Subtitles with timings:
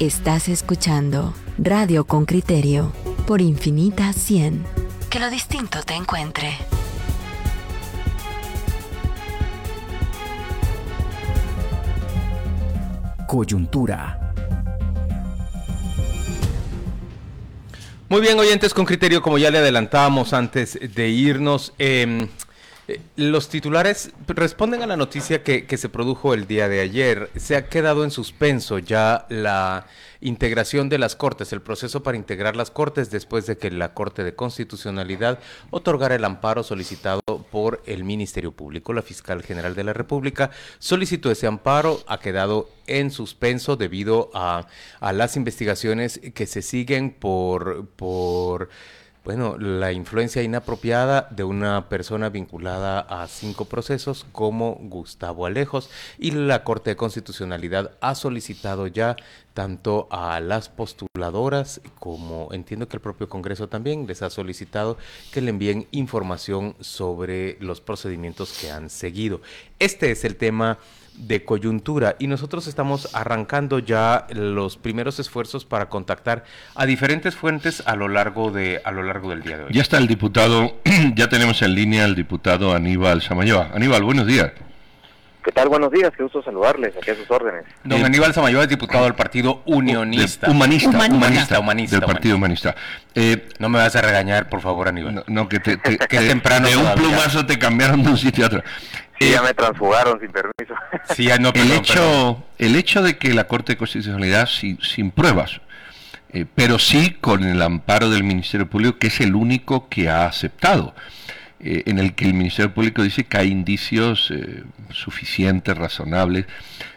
[0.00, 2.92] Estás escuchando Radio con Criterio
[3.26, 4.64] por Infinita 100.
[5.08, 6.56] Que lo distinto te encuentre.
[13.26, 14.24] Coyuntura.
[18.08, 22.28] Muy bien, oyentes con criterio, como ya le adelantábamos antes de irnos, eh, eh,
[23.16, 27.30] los titulares responden a la noticia que, que, se produjo el día de ayer.
[27.36, 29.86] Se ha quedado en suspenso ya la
[30.20, 34.24] integración de las Cortes, el proceso para integrar las Cortes después de que la Corte
[34.24, 35.38] de Constitucionalidad
[35.70, 38.92] otorgara el amparo solicitado por el Ministerio Público.
[38.92, 44.66] La fiscal general de la República solicitó ese amparo, ha quedado en suspenso debido a,
[45.00, 47.86] a las investigaciones que se siguen por...
[47.96, 48.68] por
[49.24, 55.88] bueno, la influencia inapropiada de una persona vinculada a cinco procesos como Gustavo Alejos
[56.18, 59.16] y la Corte de Constitucionalidad ha solicitado ya
[59.54, 64.98] tanto a las postuladoras como entiendo que el propio Congreso también les ha solicitado
[65.32, 69.40] que le envíen información sobre los procedimientos que han seguido.
[69.78, 70.78] Este es el tema
[71.16, 77.82] de coyuntura y nosotros estamos arrancando ya los primeros esfuerzos para contactar a diferentes fuentes
[77.86, 79.72] a lo largo de a lo largo del día de hoy.
[79.72, 80.76] Ya está el diputado,
[81.14, 83.70] ya tenemos en línea al diputado Aníbal Samayoa.
[83.74, 84.52] Aníbal, buenos días.
[85.44, 85.68] ¿Qué tal?
[85.68, 87.66] Buenos días, qué gusto saludarles, aquí a sus órdenes.
[87.84, 90.50] Don eh, Aníbal Samayoa es diputado del Partido Unionista.
[90.50, 92.74] humanista, humanista, humanista, humanista, Del Partido Humanista.
[93.14, 95.16] Eh, no me vas a regañar, por favor, Aníbal.
[95.16, 98.44] No, no que, te, te que temprano de un plumazo te cambiaron de un sitio
[98.44, 98.62] a otro.
[99.18, 100.74] Sí, ya me transfugaron sin permiso.
[101.14, 102.44] Sí, ya no, perdón, el, hecho, perdón.
[102.58, 105.60] el hecho de que la Corte de Constitucionalidad, sin, sin pruebas,
[106.30, 110.26] eh, pero sí con el amparo del Ministerio Público, que es el único que ha
[110.26, 110.94] aceptado,
[111.60, 116.46] eh, en el que el Ministerio Público dice que hay indicios eh, suficientes, razonables.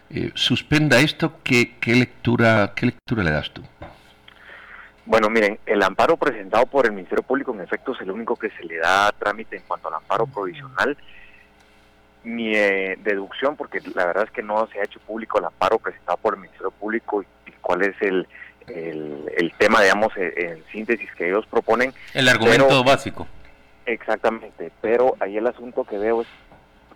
[0.09, 3.61] Eh, suspenda esto, ¿qué, ¿qué, lectura, ¿qué lectura le das tú?
[5.05, 8.49] Bueno, miren, el amparo presentado por el Ministerio Público en efecto es el único que
[8.51, 10.97] se le da trámite en cuanto al amparo provisional
[12.27, 15.79] mi eh, deducción, porque la verdad es que no se ha hecho público el amparo
[15.79, 18.27] presentado por el Ministerio Público y, y cuál es el,
[18.67, 21.93] el, el, tema, digamos, en, en, síntesis que ellos proponen.
[22.13, 23.27] El argumento pero, básico.
[23.85, 26.27] Exactamente, pero ahí el asunto que veo es,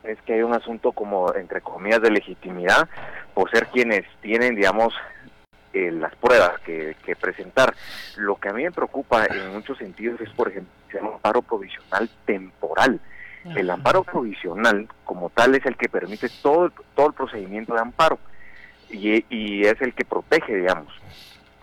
[0.03, 2.90] es que hay un asunto como, entre comillas, de legitimidad
[3.34, 4.94] por ser quienes tienen, digamos,
[5.74, 7.74] eh, las pruebas que, que, presentar.
[8.18, 12.09] Lo que a mí me preocupa en muchos sentidos es, por ejemplo, un amparo provisional
[12.25, 13.00] temporal.
[13.44, 18.19] El amparo provisional, como tal, es el que permite todo, todo el procedimiento de amparo
[18.90, 20.94] y, y es el que protege, digamos,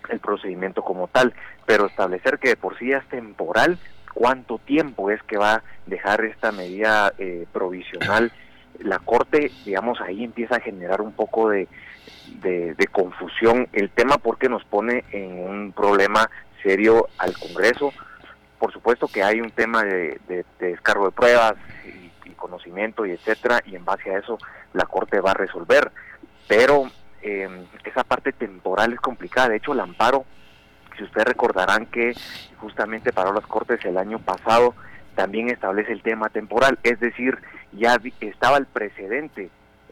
[0.08, 1.34] el procedimiento como tal.
[1.66, 3.78] Pero establecer que de por sí es temporal,
[4.12, 8.32] cuánto tiempo es que va a dejar esta medida eh, provisional
[8.80, 11.68] la Corte, digamos, ahí empieza a generar un poco de,
[12.42, 16.30] de, confusión el tema porque nos pone en un problema
[16.62, 17.92] serio al Congreso,
[18.58, 21.54] por supuesto que hay un tema de, de, de descargo de pruebas
[21.86, 24.38] y, conocimiento y etcétera, y en base a eso
[24.72, 25.90] la Corte va a resolver.
[26.46, 26.88] Pero
[27.20, 27.48] eh,
[27.84, 29.48] esa parte temporal es complicada.
[29.48, 30.24] De hecho, el amparo,
[30.96, 32.14] si ustedes recordarán que
[32.58, 34.74] justamente para las Cortes el año pasado
[35.16, 37.38] también establece el tema temporal, es decir,
[37.72, 39.50] ya estaba el precedente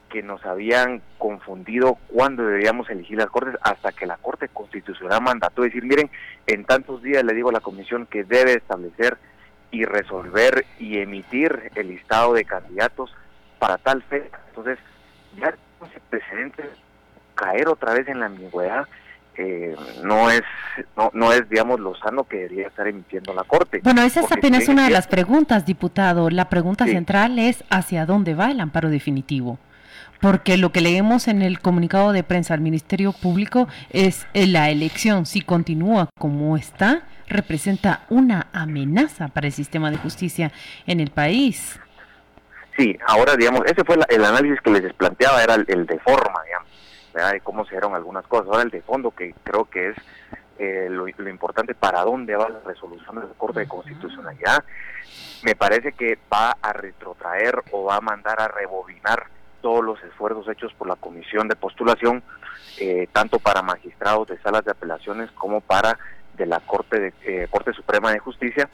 [0.09, 5.62] que nos habían confundido cuándo deberíamos elegir las Cortes hasta que la Corte Constitucional mandató
[5.62, 6.11] decir, miren,
[6.47, 9.19] en tantos días le digo a la Comisión que debe establecer
[9.71, 13.15] y resolver y emitir el listado de candidatos
[13.59, 14.39] para tal fecha.
[14.49, 14.78] Entonces,
[15.39, 16.65] ya ese precedente
[17.34, 18.87] caer otra vez en la ambigüedad
[19.37, 20.43] eh, no es
[20.97, 24.33] no, no es digamos lo sano que debería estar emitiendo la corte bueno esa es
[24.33, 26.93] apenas una de las preguntas diputado la pregunta sí.
[26.93, 29.59] central es hacia dónde va el amparo definitivo
[30.21, 34.71] porque lo que leemos en el comunicado de prensa al Ministerio Público es eh, la
[34.71, 40.53] elección, si continúa como está, representa una amenaza para el sistema de justicia
[40.87, 41.78] en el país.
[42.77, 45.99] Sí, ahora, digamos, ese fue la, el análisis que les planteaba, era el, el de
[45.99, 46.69] forma, digamos,
[47.15, 47.33] ¿verdad?
[47.33, 48.48] de cómo se dieron algunas cosas.
[48.48, 49.97] Ahora el de fondo, que creo que es
[50.59, 54.63] eh, lo, lo, importante, para dónde va la resolución de la Corte de Constitucionalidad,
[55.42, 59.27] me parece que va a retrotraer o va a mandar a rebobinar
[59.66, 62.22] todos los esfuerzos hechos por la comisión de postulación,
[62.78, 65.98] eh, tanto para magistrados de salas de apelaciones como para
[66.36, 68.71] de la Corte, de, eh, Corte Suprema de Justicia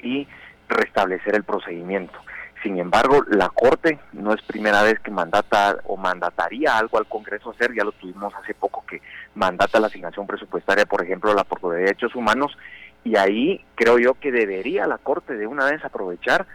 [0.00, 0.28] y
[0.68, 2.16] restablecer el procedimiento.
[2.62, 7.50] Sin embargo, la Corte no es primera vez que mandata o mandataría algo al Congreso
[7.50, 9.02] hacer, ya lo tuvimos hace poco que
[9.34, 12.56] mandata la asignación presupuestaria, por ejemplo, la por Derechos Humanos,
[13.02, 16.46] y ahí creo yo que debería la Corte de una vez aprovechar,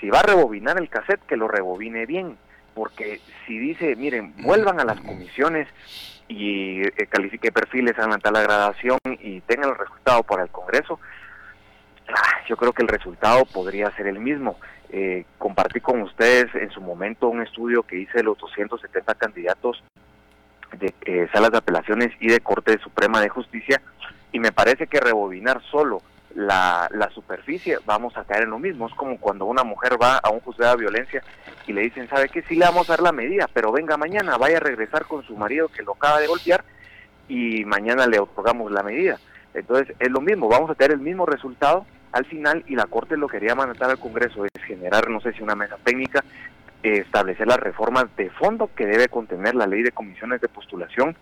[0.00, 2.38] si va a rebobinar el cassette, que lo rebobine bien,
[2.74, 5.68] porque si dice, miren, vuelvan a las comisiones
[6.28, 10.98] y eh, califique perfiles, hagan tal la gradación y tengan el resultado para el Congreso,
[12.08, 14.58] ah, yo creo que el resultado podría ser el mismo.
[14.90, 19.82] Eh, compartí con ustedes en su momento un estudio que hice de los 270 candidatos
[20.78, 23.80] de eh, salas de apelaciones y de Corte Suprema de Justicia
[24.32, 26.02] y me parece que rebobinar solo
[26.34, 28.86] la, la superficie vamos a caer en lo mismo.
[28.86, 31.22] Es como cuando una mujer va a un juzgado de violencia
[31.66, 32.42] y le dicen, ¿sabe qué?
[32.42, 35.36] Sí le vamos a dar la medida, pero venga mañana, vaya a regresar con su
[35.36, 36.64] marido que lo acaba de golpear
[37.28, 39.18] y mañana le otorgamos la medida.
[39.54, 43.16] Entonces es lo mismo, vamos a tener el mismo resultado al final y la Corte
[43.16, 46.22] lo quería mandar al Congreso es generar, no sé si una mesa técnica,
[46.82, 51.16] establecer las reformas de fondo que debe contener la ley de comisiones de postulación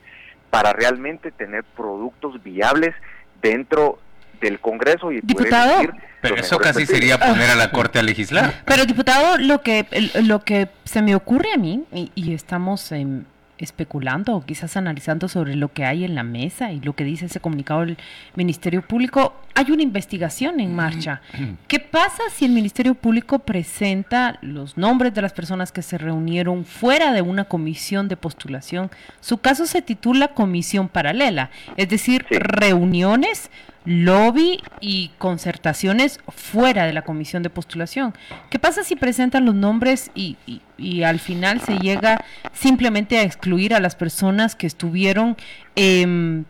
[0.49, 2.95] para realmente tener productos viables
[3.41, 3.99] dentro
[4.41, 5.83] del Congreso y diputado,
[6.21, 8.55] pero eso casi sería poner a la Corte a legislar.
[8.65, 9.87] Pero diputado, lo que
[10.23, 13.27] lo que se me ocurre a mí y, y estamos en
[13.61, 17.27] especulando o quizás analizando sobre lo que hay en la mesa y lo que dice
[17.27, 17.99] ese comunicado del
[18.35, 21.21] Ministerio Público, hay una investigación en marcha.
[21.69, 26.65] ¿Qué pasa si el Ministerio Público presenta los nombres de las personas que se reunieron
[26.65, 28.91] fuera de una comisión de postulación?
[29.21, 33.51] Su caso se titula comisión paralela, es decir, reuniones
[33.85, 38.15] lobby y concertaciones fuera de la comisión de postulación.
[38.51, 40.37] ¿Qué pasa si presentan los nombres y,
[40.77, 45.37] y, al final se llega simplemente a excluir a las personas que estuvieron
[45.77, 46.43] eh,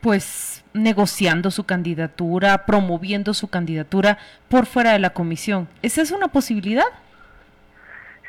[0.00, 4.18] pues negociando su candidatura, promoviendo su candidatura
[4.48, 5.68] por fuera de la comisión?
[5.82, 6.86] ¿Esa es una posibilidad?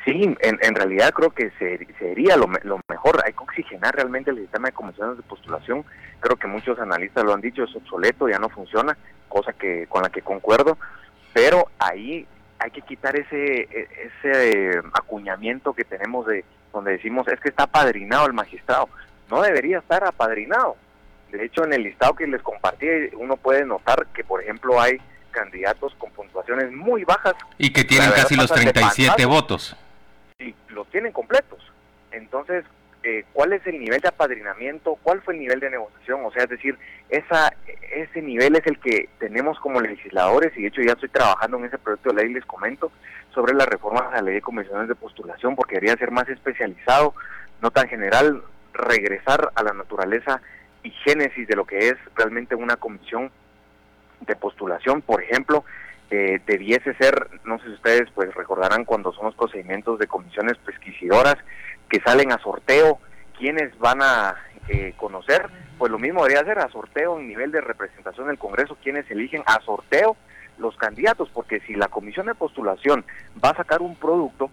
[0.04, 1.52] Sí, en, realidad creo que
[1.98, 2.48] sería lo,
[2.88, 3.22] mejor.
[3.24, 5.84] Hay que oxigenar realmente el sistema de comisiones de postulación.
[6.18, 8.96] Creo que muchos analistas lo han dicho, es obsoleto, ya no funciona,
[9.28, 10.76] cosa que con la que concuerdo.
[11.32, 12.26] Pero ahí
[12.58, 17.64] hay que quitar ese e, ese acuñamiento que tenemos de donde decimos es que está
[17.64, 18.88] apadrinado el magistrado.
[19.30, 20.76] No debería estar apadrinado.
[21.30, 25.00] De hecho, en el listado que les compartí, uno puede notar que, por ejemplo, hay
[25.30, 27.34] candidatos con puntuaciones muy bajas.
[27.56, 29.76] Y que tienen casi los 37 votos
[30.38, 31.60] y los tienen completos.
[32.10, 32.64] Entonces,
[33.02, 34.96] eh, ¿cuál es el nivel de apadrinamiento?
[35.02, 36.24] ¿Cuál fue el nivel de negociación?
[36.24, 37.52] O sea, es decir, esa,
[37.90, 41.64] ese nivel es el que tenemos como legisladores y de hecho ya estoy trabajando en
[41.64, 42.92] ese proyecto de ley, les comento,
[43.34, 47.14] sobre la reforma a la ley de comisiones de postulación, porque debería ser más especializado,
[47.60, 48.42] no tan general,
[48.72, 50.40] regresar a la naturaleza
[50.82, 53.30] y génesis de lo que es realmente una comisión
[54.20, 55.64] de postulación, por ejemplo,
[56.14, 60.58] eh, debiese ser, no sé si ustedes pues recordarán cuando son los procedimientos de comisiones
[60.58, 61.36] pesquisidoras
[61.88, 62.98] que salen a sorteo,
[63.38, 64.36] quienes van a
[64.68, 65.48] eh, conocer,
[65.78, 69.42] pues lo mismo debería ser a sorteo en nivel de representación del Congreso, quienes eligen
[69.46, 70.18] a sorteo
[70.58, 73.06] los candidatos, porque si la comisión de postulación
[73.42, 74.50] va a sacar un producto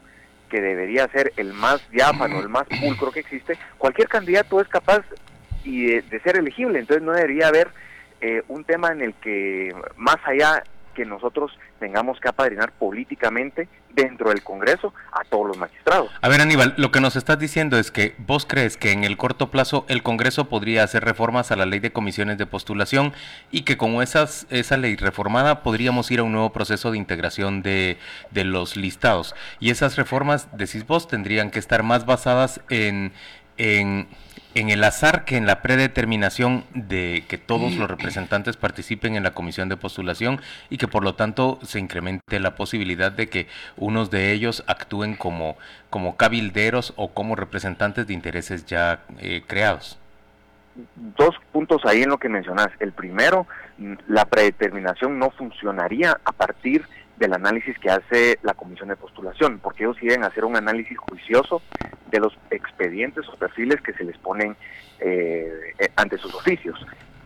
[0.49, 5.01] que debería ser el más diáfano, el más pulcro que existe, cualquier candidato es capaz
[5.65, 7.67] y de, ser elegible, entonces no debería haber
[8.21, 10.63] eh, un tema en el que más allá
[10.99, 16.11] que nosotros tengamos que apadrinar políticamente dentro del Congreso a todos los magistrados.
[16.19, 19.15] A ver, Aníbal, lo que nos estás diciendo es que vos crees que en el
[19.15, 23.13] corto plazo el Congreso podría hacer reformas a la ley de comisiones de postulación
[23.49, 27.61] y que con esas, esa ley reformada podríamos ir a un nuevo proceso de integración
[27.61, 27.97] de,
[28.31, 29.35] de los listados.
[29.61, 33.13] Y esas reformas, decís vos, tendrían que estar más basadas en,
[33.55, 34.09] en
[34.55, 39.31] en el azar que en la predeterminación de que todos los representantes participen en la
[39.31, 43.47] comisión de postulación y que por lo tanto se incremente la posibilidad de que
[43.77, 45.57] unos de ellos actúen como,
[45.89, 49.99] como cabilderos o como representantes de intereses ya eh, creados.
[50.95, 52.69] Dos puntos ahí en lo que mencionas.
[52.79, 53.47] El primero,
[54.07, 56.85] la predeterminación no funcionaría a partir
[57.19, 61.61] del análisis que hace la comisión de postulación, porque ellos quieren hacer un análisis juicioso
[62.09, 64.55] de los expedientes o perfiles que se les ponen
[64.99, 66.79] eh, eh, ante sus oficios.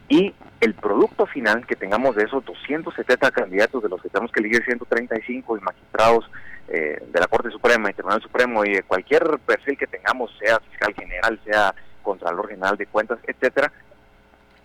[0.09, 4.39] Y el producto final que tengamos de esos 270 candidatos, de los que tenemos que
[4.39, 6.29] elegir 135 y magistrados
[6.67, 10.59] eh, de la Corte Suprema y Tribunal Supremo y de cualquier perfil que tengamos, sea
[10.71, 13.71] fiscal general, sea Contralor General de Cuentas, etcétera,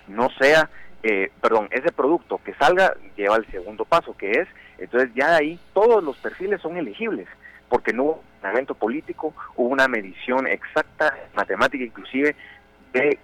[0.09, 0.71] no sea,
[1.41, 6.03] perdón, ese producto que salga lleva el segundo paso, que es entonces ya ahí todos
[6.03, 7.29] los perfiles son elegibles,
[7.69, 12.35] porque no hubo un evento político, hubo una medición exacta, matemática inclusive,
[12.93, 13.19] de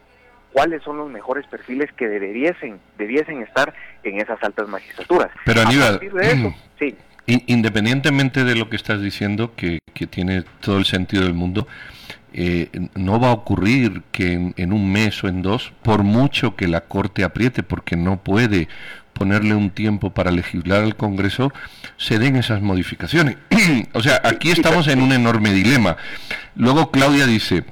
[0.52, 5.30] cuáles son los mejores perfiles que debiesen, debiesen estar en esas altas magistraturas.
[5.44, 6.00] Pero Aníbal,
[6.78, 6.96] sí.
[7.26, 11.66] independientemente de lo que estás diciendo, que, que tiene todo el sentido del mundo,
[12.36, 16.66] eh, no va a ocurrir que en, un mes o en dos, por mucho que
[16.66, 18.66] la Corte apriete, porque no puede
[19.14, 21.52] ponerle un tiempo para legislar al Congreso,
[21.96, 23.36] se den esas modificaciones.
[23.94, 25.96] o sea, aquí estamos en un enorme dilema.
[26.56, 27.64] Luego Claudia dice,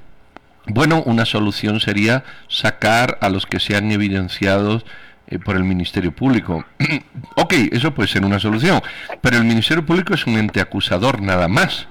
[0.66, 4.82] bueno, una solución sería sacar a los que se han evidenciado
[5.26, 6.64] eh, por el Ministerio Público.
[7.36, 8.80] ok, eso puede ser una solución,
[9.20, 11.88] pero el Ministerio Público es un ente acusador nada más.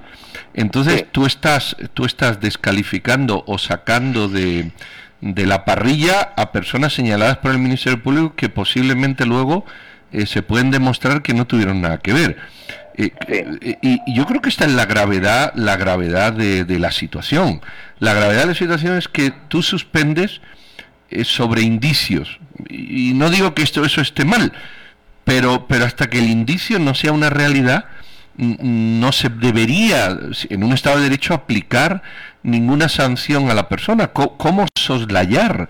[0.54, 4.72] Entonces tú estás, tú estás descalificando o sacando de,
[5.22, 9.66] de la parrilla a personas señaladas por el Ministerio Público que posiblemente luego
[10.12, 12.38] eh, se pueden demostrar que no tuvieron nada que ver.
[12.98, 17.62] Eh, eh, y, yo creo que está en la gravedad, la gravedad de, la situación.
[18.00, 20.42] La gravedad de la situación es que tú suspendes
[21.24, 22.40] sobre indicios.
[22.68, 24.52] Y, no digo que esto eso esté mal,
[25.24, 27.86] pero, pero hasta que el indicio no sea una realidad,
[28.38, 30.18] no se debería,
[30.50, 32.02] en un Estado de Derecho, aplicar
[32.44, 34.08] ninguna sanción a la persona.
[34.08, 35.70] ¿Cómo, soslayar?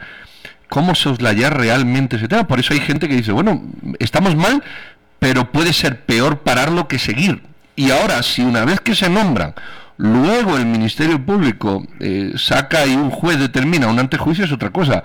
[0.69, 2.47] ¿Cómo soslayar realmente ese tema?
[2.47, 3.63] Por eso hay gente que dice, bueno,
[3.99, 4.63] estamos mal,
[5.19, 7.41] pero puede ser peor pararlo que seguir.
[7.75, 9.53] Y ahora, si una vez que se nombran,
[9.97, 15.03] luego el Ministerio Público eh, saca y un juez determina un antejuicio, es otra cosa.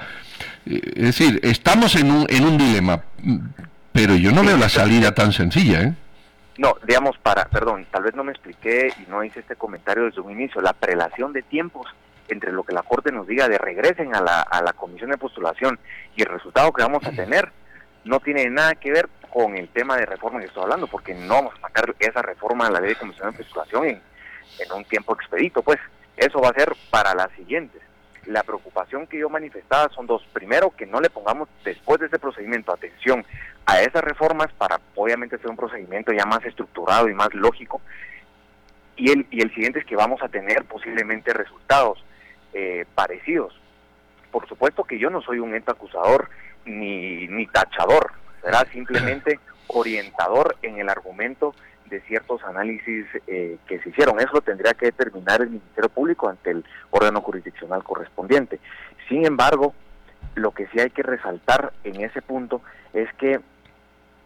[0.66, 3.02] Eh, es decir, estamos en un, en un dilema,
[3.92, 5.94] pero yo no veo la salida tan sencilla, ¿eh?
[6.58, 10.20] No, digamos, para, perdón, tal vez no me expliqué y no hice este comentario desde
[10.20, 10.60] un inicio.
[10.60, 11.86] La prelación de tiempos
[12.28, 15.18] entre lo que la Corte nos diga de regresen a la, a la comisión de
[15.18, 15.78] postulación
[16.16, 17.52] y el resultado que vamos a tener
[18.04, 21.34] no tiene nada que ver con el tema de reforma que estoy hablando, porque no
[21.34, 24.02] vamos a sacar esa reforma a la ley de comisión de postulación en,
[24.58, 25.78] en un tiempo expedito, pues
[26.16, 27.82] eso va a ser para las siguientes.
[28.26, 30.22] La preocupación que yo manifestaba son dos.
[30.32, 33.24] Primero, que no le pongamos después de ese procedimiento atención
[33.66, 37.80] a esas reformas para obviamente hacer un procedimiento ya más estructurado y más lógico.
[38.96, 42.02] Y el, y el siguiente es que vamos a tener posiblemente resultados
[42.52, 43.54] eh, parecidos.
[44.30, 46.30] Por supuesto que yo no soy un ente acusador
[46.64, 51.54] ni, ni tachador, será simplemente orientador en el argumento
[51.88, 54.20] de ciertos análisis eh, que se hicieron.
[54.20, 58.60] Eso tendría que determinar el Ministerio Público ante el órgano jurisdiccional correspondiente.
[59.08, 59.74] Sin embargo,
[60.34, 62.62] lo que sí hay que resaltar en ese punto
[62.92, 63.40] es que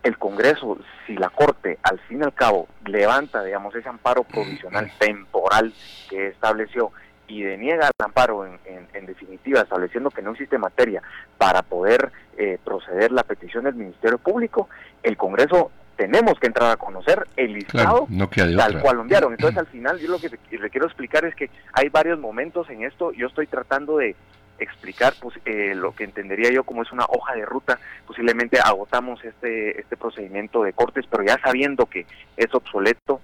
[0.03, 4.91] el Congreso, si la Corte al fin y al cabo levanta, digamos, ese amparo provisional
[4.99, 5.75] temporal
[6.09, 6.91] que estableció
[7.29, 8.59] y deniega el amparo en,
[8.93, 11.03] en, definitiva, estableciendo que no existe materia
[11.39, 14.69] para poder eh, proceder la petición del Ministerio Público,
[15.03, 18.09] el Congreso tenemos que entrar a conocer el listado
[18.57, 19.33] tal cual lo enviaron.
[19.39, 22.85] Entonces, al final, yo lo que le quiero explicar es que hay varios momentos en
[22.85, 23.13] esto.
[23.13, 24.17] Yo estoy tratando de
[24.59, 27.79] explicar pues, eh, lo que entendería yo como es una hoja de ruta.
[28.07, 33.21] Posiblemente agotamos este, este procedimiento de cortes, pero ya sabiendo que es obsoleto,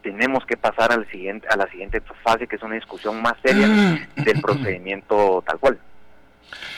[0.00, 3.66] tenemos que pasar al siguiente, a la siguiente fase, que es una discusión más seria
[4.14, 5.80] del procedimiento tal cual.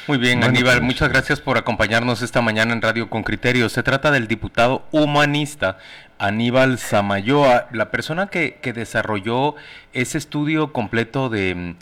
[0.06, 0.82] Muy bien, Aníbal, pues.
[0.82, 3.68] muchas gracias por acompañarnos esta mañana en Radio con Criterio.
[3.68, 5.78] Se trata del diputado humanista
[6.20, 9.54] Aníbal Samayoa, la persona que, desarrolló
[9.94, 11.76] ese estudio completo de,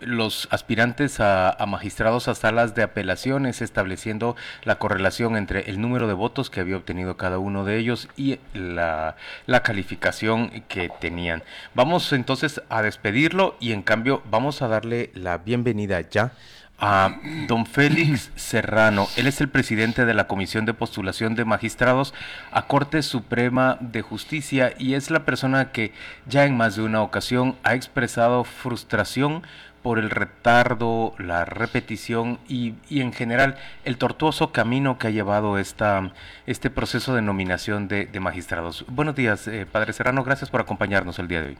[0.00, 6.12] los aspirantes a, magistrados a salas de apelaciones, estableciendo la correlación entre el número de
[6.12, 9.16] votos que había obtenido cada uno de ellos y la,
[9.46, 11.42] la calificación que tenían.
[11.74, 16.32] Vamos entonces a despedirlo y en cambio vamos a darle la bienvenida ya
[16.80, 19.06] a don Félix Serrano.
[19.16, 22.14] Él es el presidente de la Comisión de Postulación de Magistrados
[22.50, 25.92] a Corte Suprema de Justicia y es la persona que
[26.26, 29.42] ya en más de una ocasión ha expresado frustración
[29.82, 36.12] por el retardo, la repetición y, en general el tortuoso camino que ha llevado esta,
[36.46, 38.84] este proceso de nominación de, magistrados.
[38.88, 41.58] Buenos días, eh, Padre Serrano, gracias por acompañarnos el día de hoy.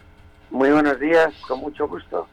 [0.51, 2.27] Muy buenos días, con mucho gusto.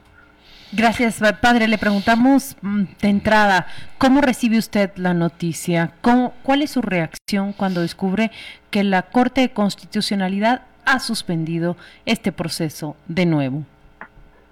[0.73, 1.67] Gracias, padre.
[1.69, 5.93] Le preguntamos mm, de entrada, ¿cómo recibe usted la noticia?
[6.01, 8.31] ¿Cuál es su reacción cuando descubre
[8.69, 13.63] que la Corte de Constitucionalidad ha suspendido este proceso de nuevo?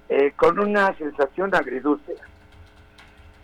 [0.08, 2.14] Eh, con una sensación agridulce.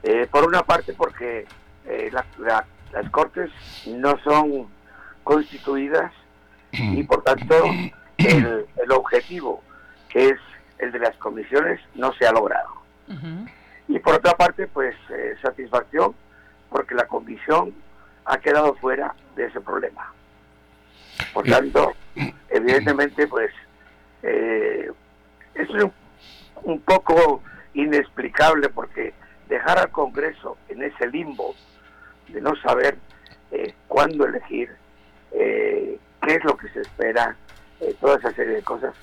[0.03, 1.45] Eh, por una parte porque
[1.85, 3.51] eh, las Cortes
[3.85, 4.67] no son
[5.23, 6.11] constituidas
[6.71, 7.53] y por tanto
[8.17, 9.61] el, el objetivo
[10.09, 10.39] que es
[10.81, 12.81] el de las comisiones no se ha logrado.
[13.87, 16.15] Y por otra parte, pues eh, satisfacción
[16.69, 17.73] porque la comisión
[18.25, 20.13] ha quedado fuera de ese problema.
[21.33, 21.93] Por tanto,
[22.49, 23.51] evidentemente, pues
[24.23, 24.89] eh,
[25.53, 25.69] es
[26.63, 29.13] un, poco inexplicable porque
[29.49, 31.53] dejar al Congreso en ese limbo
[32.29, 32.97] de no saber
[33.51, 34.69] eh, cuándo elegir,
[35.31, 37.35] qué es lo que se espera,
[37.99, 38.93] toda esa serie de cosas,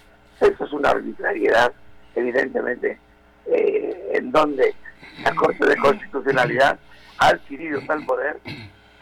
[0.40, 1.72] eso es una arbitrariedad,
[2.14, 2.98] evidentemente,
[3.46, 4.74] eh, en donde
[5.24, 6.78] la Corte de Constitucionalidad
[7.18, 8.38] ha adquirido tal poder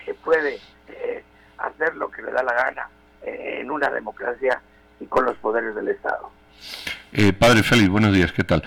[0.05, 1.25] que puede eh,
[1.59, 2.89] hacer lo que le da la gana
[3.23, 4.61] eh, en una democracia
[5.01, 6.31] y con los poderes del Estado.
[7.39, 8.63] padre Félix, buenos días, ¿qué tal?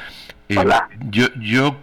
[0.56, 0.90] Hola.
[1.10, 1.78] Yo, yo,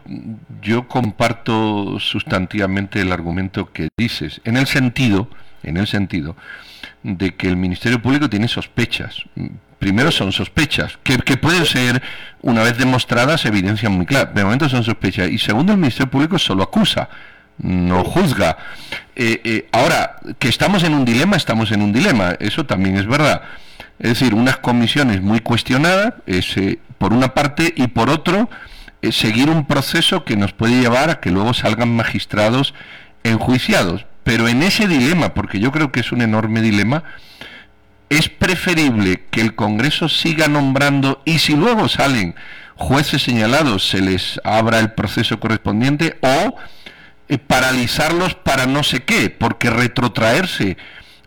[0.61, 5.28] yo comparto sustantivamente el argumento que dices, en el sentido,
[5.62, 6.37] en el sentido
[7.02, 9.25] de que el Ministerio Público tiene sospechas.
[9.78, 12.02] Primero son sospechas, que, que pueden ser,
[12.42, 14.35] una vez demostradas, evidencias muy claras.
[14.35, 15.28] De momento son sospechas.
[15.28, 17.09] Y segundo, el Ministerio Público solo acusa,
[17.59, 18.56] no juzga.
[19.14, 22.37] Eh, eh, ahora, que estamos en un dilema, estamos en un dilema.
[22.38, 23.42] Eso también es verdad.
[23.99, 28.49] Es decir, unas comisiones muy cuestionadas, ese, por una parte, y por otro,
[29.11, 32.75] seguir un proceso que nos puede llevar a que luego salgan magistrados
[33.25, 34.06] enjuiciados.
[34.25, 37.04] Pero en ese dilema, porque yo creo que es un enorme dilema,
[38.09, 42.35] es preferible que el Congreso siga nombrando y si luego salen
[42.77, 46.57] jueces señalados se les abra el proceso correspondiente o
[47.29, 50.77] eh, paralizarlos para no sé qué, porque retrotraerse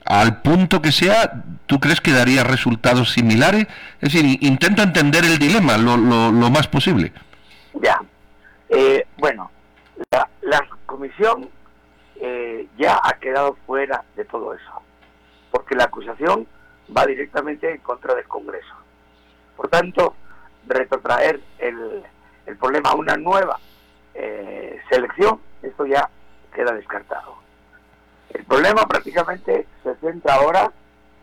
[0.05, 3.67] al punto que sea, ¿tú crees que daría resultados similares?
[3.99, 7.11] Es decir, intenta entender el dilema lo, lo, más posible.
[7.81, 8.01] Ya,
[8.69, 9.51] eh, bueno,
[10.11, 11.49] la, la comisión
[12.21, 14.81] eh, ya ha quedado fuera de todo eso,
[15.51, 16.47] porque la acusación
[16.95, 18.73] va directamente en contra del Congreso.
[19.55, 20.15] Por tanto,
[20.67, 22.03] retrotraer el,
[22.45, 23.59] el problema a una nueva
[24.13, 26.09] eh, selección, esto ya
[26.53, 27.35] queda descartado.
[28.29, 30.71] El problema prácticamente se centra ahora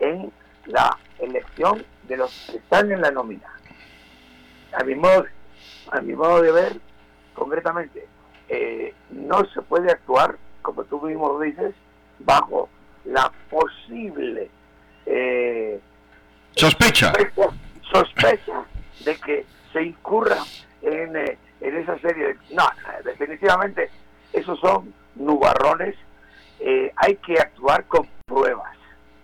[0.00, 0.32] en
[0.66, 3.48] la elección de los que están en la nómina.
[4.72, 5.24] A mi modo,
[5.90, 6.80] a mi modo de ver,
[7.34, 8.06] concretamente,
[8.48, 11.76] eh, no se puede actuar como tú mismo dices,
[12.18, 12.68] bajo
[13.04, 14.50] la posible
[15.06, 15.80] eh,
[16.54, 17.12] sospecha.
[17.92, 18.64] sospecha.
[19.04, 20.38] de que se incurra
[20.82, 22.36] en, eh, en esa serie de...
[22.50, 22.64] No,
[23.04, 23.90] definitivamente
[24.32, 25.94] esos son nubarrones,
[26.60, 28.76] eh, hay que actuar con pruebas.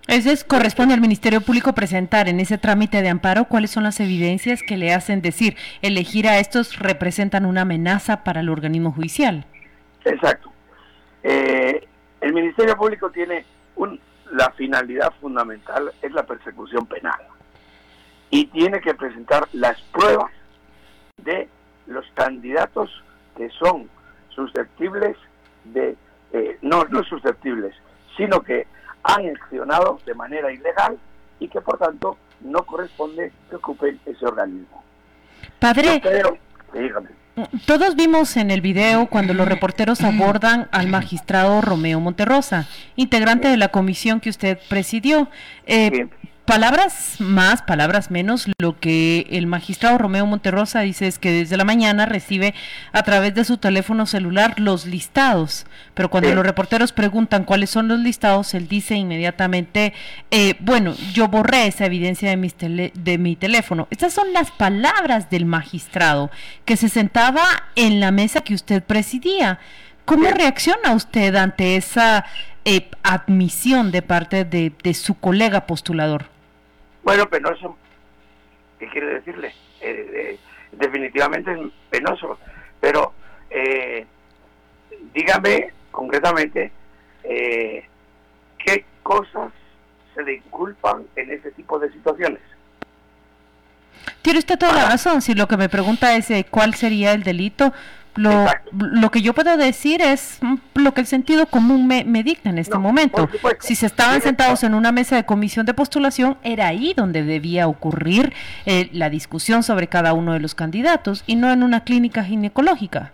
[0.08, 4.62] Eso corresponde al Ministerio Público presentar en ese trámite de amparo cuáles son las evidencias
[4.62, 9.46] que le hacen decir elegir a estos representan una amenaza para el organismo judicial.
[10.04, 10.52] Exacto.
[11.22, 11.86] Eh,
[12.20, 13.44] el Ministerio Público tiene
[13.76, 14.00] un,
[14.32, 17.20] la finalidad fundamental es la persecución penal
[18.30, 20.32] y tiene que presentar las pruebas
[21.18, 21.48] de
[21.86, 22.90] los candidatos
[23.36, 23.88] que son
[24.30, 25.16] susceptibles
[25.64, 25.96] de
[26.32, 27.74] eh, no no susceptibles
[28.16, 28.66] sino que
[29.02, 30.98] han accionado de manera ilegal
[31.38, 34.82] y que por tanto no corresponde que ocupen ese organismo.
[35.58, 36.00] Padre,
[36.72, 37.08] dígame.
[37.64, 43.56] Todos vimos en el video cuando los reporteros abordan al magistrado Romeo Monterrosa, integrante de
[43.56, 45.30] la comisión que usted presidió.
[45.66, 46.08] Eh,
[46.52, 51.64] Palabras más, palabras menos, lo que el magistrado Romeo Monterrosa dice es que desde la
[51.64, 52.52] mañana recibe
[52.92, 57.88] a través de su teléfono celular los listados, pero cuando los reporteros preguntan cuáles son
[57.88, 59.94] los listados, él dice inmediatamente,
[60.30, 63.88] eh, bueno, yo borré esa evidencia de, mis de mi teléfono.
[63.90, 66.30] Estas son las palabras del magistrado
[66.66, 67.44] que se sentaba
[67.76, 69.58] en la mesa que usted presidía.
[70.04, 72.26] ¿Cómo reacciona usted ante esa
[72.66, 76.31] eh, admisión de parte de, de su colega postulador?
[77.02, 77.76] Bueno, penoso.
[78.78, 79.48] ¿Qué quiere decirle?
[79.80, 80.38] Eh, eh,
[80.72, 81.58] definitivamente es
[81.90, 82.38] penoso.
[82.80, 83.12] Pero
[83.50, 84.06] eh,
[85.12, 86.72] dígame concretamente
[87.22, 89.52] qué cosas
[90.14, 92.40] se le inculpan en ese tipo de situaciones.
[94.22, 95.22] Tiene usted toda la razón.
[95.22, 97.72] Si lo que me pregunta es cuál sería el delito,
[98.14, 100.38] lo, lo, que yo puedo decir es
[100.74, 103.28] lo que el sentido común me, dicta en este momento.
[103.60, 107.68] Si se estaban sentados en una mesa de comisión de postulación, era ahí donde debía
[107.68, 108.32] ocurrir
[108.66, 113.12] eh, la discusión sobre cada uno de los candidatos y no en una clínica ginecológica.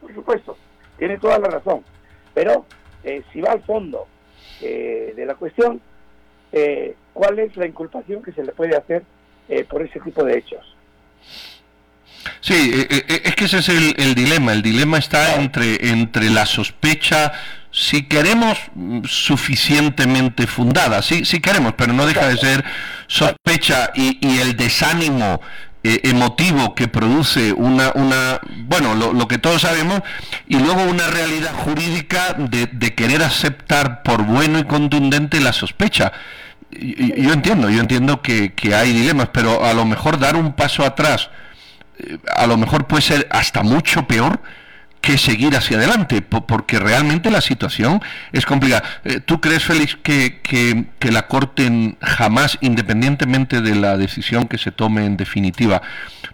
[0.00, 0.56] Por supuesto,
[0.98, 1.84] tiene toda la razón.
[2.34, 2.66] Pero
[3.04, 4.06] eh, si va al fondo
[4.60, 5.80] eh, de la cuestión,
[7.12, 9.04] ¿cuál es la inculpación que se le puede hacer
[9.68, 10.74] por ese tipo de hechos?
[12.40, 14.52] Sí, eh, eh, eh, es que ese es el, dilema.
[14.52, 17.32] El dilema está entre, entre la sospecha,
[17.70, 21.02] si queremos, mm, suficientemente fundada.
[21.02, 22.64] Sí, sí queremos, pero no deja de ser
[23.06, 25.40] sospecha y, el desánimo
[25.82, 30.02] emotivo que produce una, una bueno, lo, que todos sabemos,
[30.46, 36.12] y luego una realidad jurídica de, de querer aceptar por bueno y contundente la sospecha.
[36.70, 40.84] Yo, entiendo, yo entiendo que, que hay dilemas, pero a lo mejor dar un paso
[40.84, 41.30] atrás
[42.34, 44.40] a lo mejor puede ser hasta mucho peor
[45.00, 48.82] que seguir hacia adelante, porque realmente la situación es complicada.
[49.04, 54.72] Eh, ¿Tú crees, Félix, que, que, la Corte jamás, independientemente de la decisión que se
[54.72, 55.82] tome en definitiva,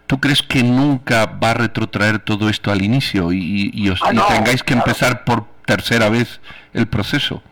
[0.06, 4.62] ¿tú crees que nunca va a retrotraer todo esto al inicio y, os, ah, tengáis
[4.62, 6.40] que empezar por tercera vez
[6.72, 7.42] el proceso?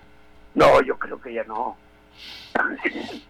[0.54, 1.76] No, yo creo que ya no.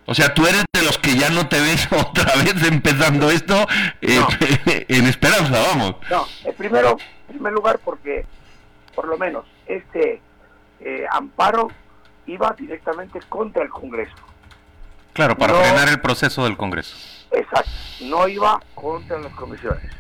[0.07, 3.67] O sea, tú eres de los que ya no te ves otra vez empezando esto
[4.01, 4.21] eh,
[4.89, 5.97] en esperanza, vamos.
[6.11, 8.27] No, en primero, en primer lugar porque
[8.95, 10.21] por lo menos este
[10.81, 11.71] eh, amparo
[12.27, 14.15] iba directamente contra el Congreso.
[15.13, 16.97] Claro, para frenar el proceso del Congreso.
[17.31, 17.71] Exacto,
[18.03, 19.91] no iba contra las comisiones.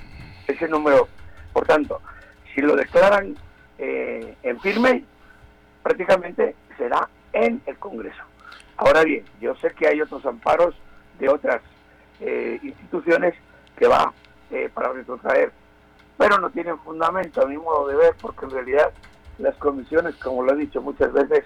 [0.46, 1.08] Ese número,
[1.52, 2.00] por tanto,
[2.54, 3.36] si lo declaran
[3.78, 5.04] eh, en firme,
[5.82, 8.22] prácticamente será en el Congreso.
[8.76, 10.74] Ahora bien, yo sé que hay otros amparos
[11.18, 11.60] de otras
[12.20, 13.34] eh, instituciones
[13.76, 14.12] que va
[14.50, 15.52] eh, para retrotraer,
[16.16, 18.92] pero no tienen fundamento a mi modo de ver, porque en realidad
[19.38, 21.44] las comisiones, como lo he dicho muchas veces,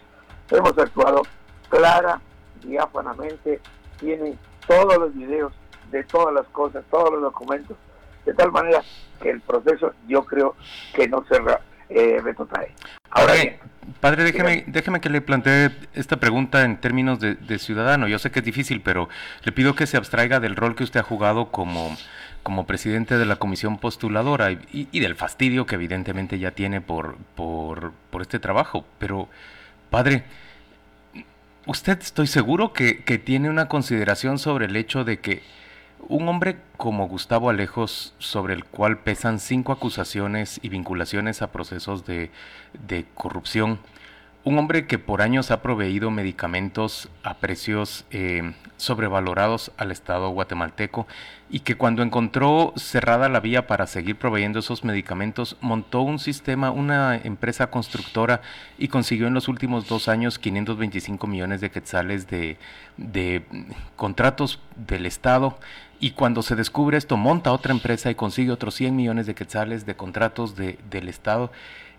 [0.50, 1.22] hemos actuado
[1.68, 2.20] clara,
[2.62, 3.60] diáfanamente,
[3.98, 5.52] tienen todos los videos
[5.90, 7.76] de todas las cosas, todos los documentos,
[8.24, 8.82] de tal manera
[9.20, 10.56] que el proceso yo creo
[10.94, 11.38] que no se
[11.88, 12.72] eh, retrotrae.
[13.10, 13.56] Ahora bien,
[14.00, 18.08] Padre, déjeme, déjeme que le plantee esta pregunta en términos de, ciudadano.
[18.08, 19.08] Yo sé que es difícil, pero
[19.44, 21.96] le pido que se abstraiga del rol que usted ha jugado como,
[22.42, 27.92] como presidente de la comisión postuladora y, del fastidio que evidentemente ya tiene por, por,
[28.10, 28.84] por este trabajo.
[28.98, 29.28] Pero,
[29.88, 30.24] padre,
[31.66, 35.42] ¿usted estoy seguro que, que tiene una consideración sobre el hecho de que
[36.08, 42.04] un hombre como Gustavo Alejos, sobre el cual pesan cinco acusaciones y vinculaciones a procesos
[42.06, 42.30] de,
[43.14, 43.78] corrupción,
[44.44, 51.08] un hombre que por años ha proveído medicamentos a precios eh, sobrevalorados al Estado guatemalteco
[51.50, 56.70] y que cuando encontró cerrada la vía para seguir proveyendo esos medicamentos, montó un sistema,
[56.70, 58.40] una empresa constructora
[58.78, 62.56] y consiguió en los últimos dos años 525 millones de quetzales de,
[62.96, 63.44] de
[63.96, 65.58] contratos del Estado
[66.00, 69.86] y cuando se descubre esto monta otra empresa y consigue otros 100 millones de quetzales
[69.86, 71.50] de contratos de, del Estado.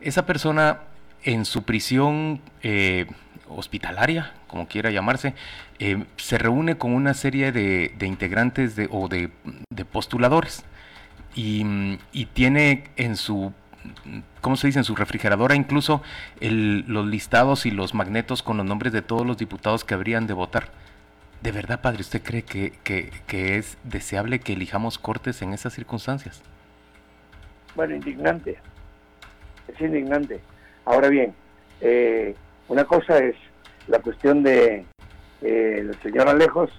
[0.02, 0.82] Esa persona
[1.24, 3.08] en su prisión eh,
[3.50, 5.34] hospitalaria, como quiera llamarse,
[5.80, 9.30] eh, se reúne con una serie de, integrantes de, o de,
[9.92, 10.64] postuladores
[11.36, 11.96] y,
[12.34, 13.54] tiene en su
[14.42, 14.80] ¿cómo se dice?
[14.80, 16.02] En su refrigeradora incluso
[16.42, 20.34] los listados y los magnetos con los nombres de todos los diputados que habrían de
[20.34, 20.70] votar.
[21.42, 26.42] ¿De verdad, padre, usted cree que, que, es deseable que elijamos cortes en esas circunstancias?
[27.76, 28.58] Bueno, indignante.
[29.68, 30.40] Es indignante.
[30.86, 31.36] Ahora bien,
[31.80, 32.36] eh,
[32.68, 33.36] una cosa es
[33.88, 34.86] la cuestión de
[35.42, 36.72] eh, señor Alejos,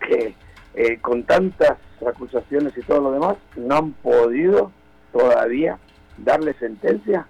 [0.00, 0.34] que
[0.74, 4.72] eh, con tantas acusaciones y todo lo demás, no han podido
[5.12, 5.78] todavía
[6.16, 7.26] darle sentencia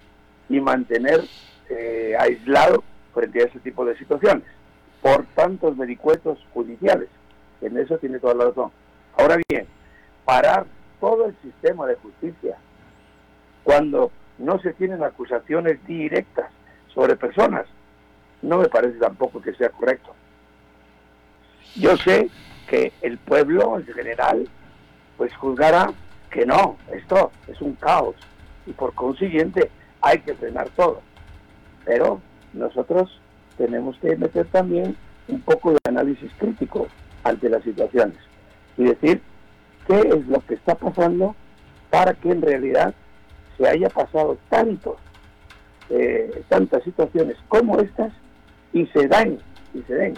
[0.48, 1.24] y mantener
[2.18, 4.44] aislado frente a ese tipo de situaciones
[5.02, 7.08] por tantos vericuetos judiciales.
[7.60, 8.70] En eso tiene toda la razón.
[9.16, 9.66] Ahora bien,
[10.24, 10.66] parar
[11.00, 12.56] todo el sistema de justicia
[13.64, 16.50] cuando no se tienen acusaciones directas
[16.94, 17.66] sobre personas,
[18.42, 20.14] no me parece tampoco que sea correcto.
[21.74, 22.30] Yo sé
[22.68, 24.48] que el pueblo en general
[25.16, 25.92] pues juzgará
[26.30, 28.16] que no, esto es un caos
[28.66, 31.02] y por consiguiente hay que frenar todo.
[31.84, 32.20] Pero
[32.52, 33.20] nosotros
[33.58, 36.88] tenemos que meter también un poco de análisis crítico
[37.24, 38.16] ante las situaciones
[38.78, 39.20] y decir
[39.86, 41.34] qué es lo que está pasando
[41.90, 42.94] para que en realidad
[43.58, 44.96] se haya pasado tanto,
[45.90, 48.12] eh, tantas situaciones como estas
[48.72, 49.38] y se den,
[49.74, 50.14] y se den.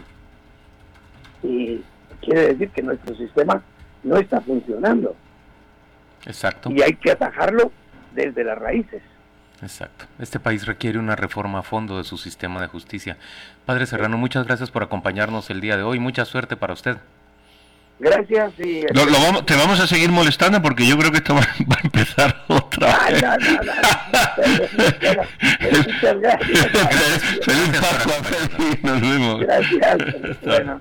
[1.42, 1.83] Y
[2.20, 3.62] quiere decir que nuestro sistema
[4.03, 5.16] no está funcionando.
[6.26, 6.70] Exacto.
[6.70, 7.72] Y hay que atajarlo
[8.14, 9.03] desde las raíces.
[9.62, 10.07] Exacto.
[10.18, 13.18] Este país requiere una reforma a fondo de su sistema de justicia.
[13.66, 15.99] Padre Serrano, muchas gracias por acompañarnos el día de hoy.
[15.99, 16.96] Mucha suerte para usted.
[17.99, 18.87] Gracias y...
[19.44, 23.23] te vamos a seguir molestando porque yo creo que esto va, a empezar otra vez.
[23.23, 23.73] No, no, no,
[25.87, 26.59] Muchas gracias.
[27.44, 29.40] Feliz Nos vemos.
[29.40, 29.99] Gracias.
[30.42, 30.81] Bueno.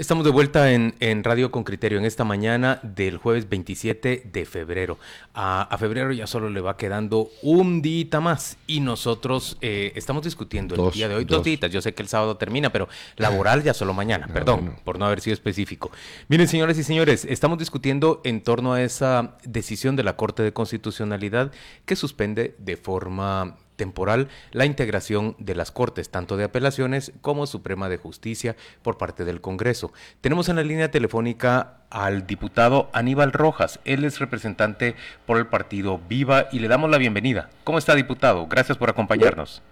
[0.00, 4.98] Estamos de vuelta en, Radio con Criterio en esta mañana del jueves 27 de febrero.
[5.34, 10.74] A, febrero ya solo le va quedando un día más y nosotros eh, estamos discutiendo
[10.74, 11.44] el día de hoy dos.
[11.44, 11.70] días.
[11.70, 14.26] Yo sé que el sábado termina, pero laboral ya solo mañana.
[14.32, 15.90] Perdón por no haber sido específico.
[16.28, 20.54] Miren, señores y señores, estamos discutiendo en torno a esa decisión de la Corte de
[20.54, 21.52] Constitucionalidad
[21.84, 27.88] que suspende de forma temporal la integración de las Cortes, tanto de apelaciones como Suprema
[27.88, 29.94] de Justicia por parte del Congreso.
[30.20, 33.80] Tenemos en la línea telefónica al diputado Aníbal Rojas.
[33.86, 37.48] Él es representante por el partido Viva y le damos la bienvenida.
[37.64, 38.46] ¿Cómo está, diputado?
[38.48, 39.62] Gracias por acompañarnos.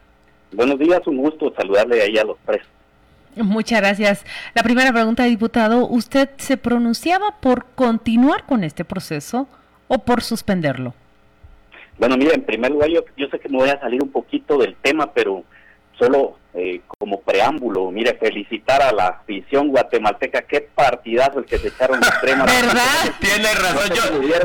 [0.53, 2.63] Buenos días, un gusto saludarle ahí a los tres.
[3.37, 4.25] Muchas gracias.
[4.55, 9.47] La primera pregunta, diputado, ¿usted se pronunciaba por continuar con este proceso
[9.87, 10.95] o por suspenderlo?
[11.99, 14.77] Bueno, mira, en primer lugar, yo, sé que me voy a salir un poquito del
[14.77, 15.45] tema, pero
[15.99, 21.69] solo eh, como preámbulo, mire, felicitar a la afición guatemalteca, qué partidazo el que se
[21.69, 22.47] echaron los cremas.
[22.63, 23.15] ¿Verdad?
[23.21, 23.97] Tiene razón,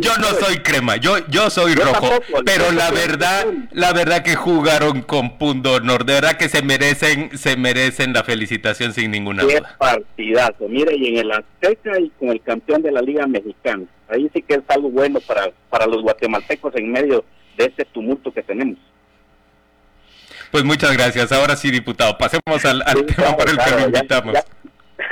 [0.01, 5.03] yo, no soy crema, yo, yo soy rojo, pero la verdad, la verdad que jugaron
[5.03, 9.57] con punto honor, de verdad que se merecen, se merecen la felicitación sin ninguna qué
[9.59, 9.75] duda.
[9.77, 14.27] partidazo, mire, y en el Azteca y con el campeón de la Liga Mexicana, ahí
[14.33, 17.23] sí que es algo bueno para, para los guatemaltecos en medio
[17.57, 18.77] de este tumulto que tenemos.
[20.51, 21.31] Pues muchas gracias.
[21.31, 24.37] Ahora sí, diputado, pasemos al, tema para el que lo invitamos.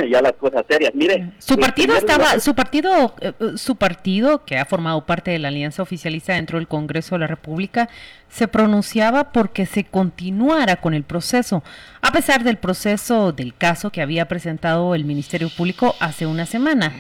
[0.10, 0.94] Ya, las cosas serias.
[0.94, 5.40] Mire, su partido estaba, su partido, eh, eh, su partido que ha formado parte de
[5.40, 7.90] la alianza oficialista dentro del Congreso de la República
[8.30, 11.64] se pronunciaba porque se continuara con el proceso,
[12.02, 16.94] a pesar del proceso del caso que había presentado el Ministerio Público hace una semana.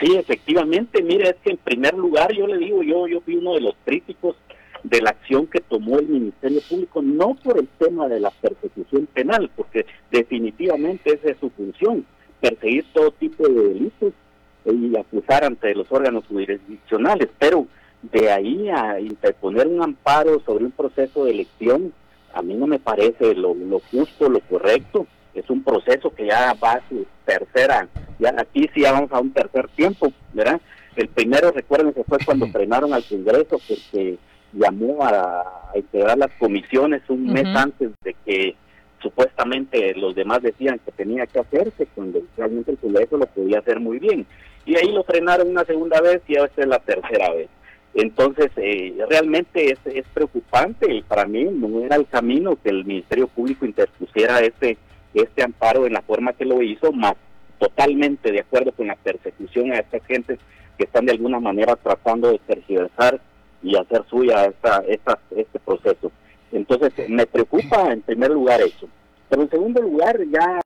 [0.00, 1.02] Sí, efectivamente.
[1.02, 3.74] Mire, es que en primer lugar yo le digo, yo, yo fui uno de los
[3.84, 4.36] críticos
[4.82, 9.06] de la acción que tomó el Ministerio Público, no por el tema de la persecución
[9.06, 12.04] penal, porque definitivamente esa es su función,
[12.40, 14.12] perseguir todo tipo de delitos
[14.64, 17.66] y acusar ante los órganos jurisdiccionales, pero
[18.02, 21.92] de ahí a interponer un amparo sobre un proceso de elección,
[22.34, 25.06] a mí no me parece lo, lo justo, lo correcto,
[25.40, 29.20] es un proceso que ya va a su tercera, ya aquí sí ya vamos a
[29.20, 30.60] un tercer tiempo, ¿verdad?
[30.96, 34.18] El primero, recuerden que fue cuando frenaron al Congreso porque
[34.52, 38.56] llamó a, integrar las comisiones un mes antes de que
[39.02, 43.78] supuestamente los demás decían que tenía que hacerse, cuando realmente el Congreso lo podía hacer
[43.78, 44.26] muy bien.
[44.64, 47.48] Y ahí lo frenaron una segunda vez y ahora es la tercera vez.
[47.94, 52.84] Entonces, eh, realmente es, es preocupante y para mí no era el camino que el
[52.84, 54.78] Ministerio Público interpusiera este,
[55.20, 57.14] este amparo en la forma que lo hizo, más
[57.58, 60.38] totalmente de acuerdo con la persecución a estas gentes
[60.76, 63.20] que están de alguna manera tratando de tergiversar
[63.62, 66.12] y hacer suya esta, esta, este proceso.
[66.52, 68.88] Entonces, me preocupa en primer lugar eso.
[69.28, 70.60] Pero en segundo lugar, ya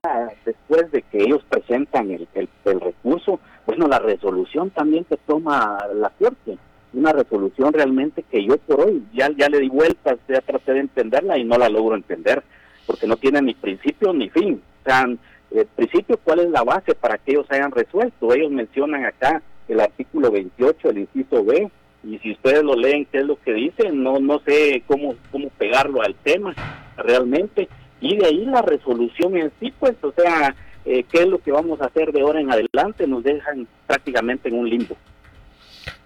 [0.45, 6.11] después de que ellos presentan el, el, recurso, bueno, la resolución también que toma la
[6.11, 6.57] Corte,
[6.93, 10.81] una resolución realmente que yo por hoy ya, ya le di vueltas, ya traté de
[10.81, 12.43] entenderla y no la logro entender,
[12.85, 14.61] porque no tiene ni principio ni fin.
[14.81, 15.07] O sea,
[15.51, 18.33] el principio, ¿cuál es la base para que ellos hayan resuelto?
[18.33, 21.69] Ellos mencionan acá el artículo 28, el inciso B,
[22.03, 25.49] y si ustedes lo leen qué es lo que dicen no no sé cómo cómo
[25.49, 26.53] pegarlo al tema
[26.97, 31.39] realmente y de ahí la resolución en sí pues o sea eh, qué es lo
[31.39, 34.97] que vamos a hacer de ahora en adelante nos dejan prácticamente en un limbo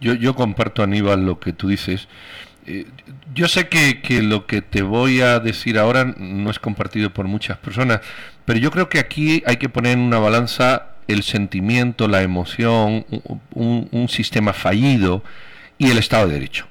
[0.01, 2.09] yo yo comparto Aníbal lo que tú dices
[2.67, 2.85] eh,
[3.33, 7.27] yo sé que, que lo que te voy a decir ahora no es compartido por
[7.27, 8.01] muchas personas,
[8.45, 13.05] pero yo creo que aquí hay que poner en una balanza el sentimiento, la emoción,
[13.53, 15.23] un, un sistema fallido,
[15.77, 16.67] y el Estado de Derecho.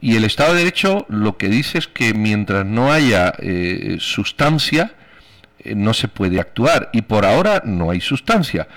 [0.00, 4.92] Y el Estado de Derecho lo que dice es que mientras no haya eh, sustancia,
[5.58, 6.90] eh, no se puede actuar.
[6.92, 8.68] Y por ahora no hay sustancia.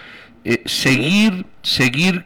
[0.66, 2.24] Seguir, seguir,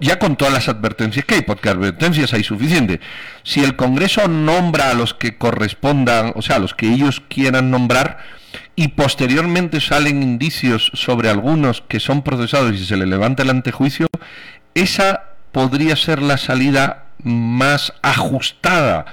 [0.00, 3.00] ya con todas las advertencias que hay, porque advertencias hay suficiente.
[3.42, 7.70] Si el Congreso nombra a los que correspondan, o sea, a los que ellos quieran
[7.70, 8.18] nombrar,
[8.76, 14.06] y posteriormente salen indicios sobre algunos que son procesados y se le levanta el antejuicio,
[14.74, 19.06] esa podría ser la salida más ajustada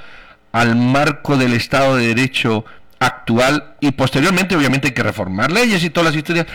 [0.51, 2.65] al marco del Estado de Derecho
[2.99, 6.45] actual y posteriormente obviamente hay que reformar leyes y todas las historias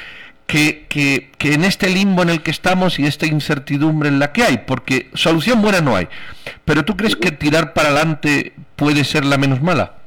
[0.51, 4.33] que, que, que, en este limbo en el que estamos y esta incertidumbre en la
[4.33, 6.09] que hay, porque solución buena no hay.
[6.65, 9.99] Pero ¿tú crees que tirar para adelante puede ser la menos mala?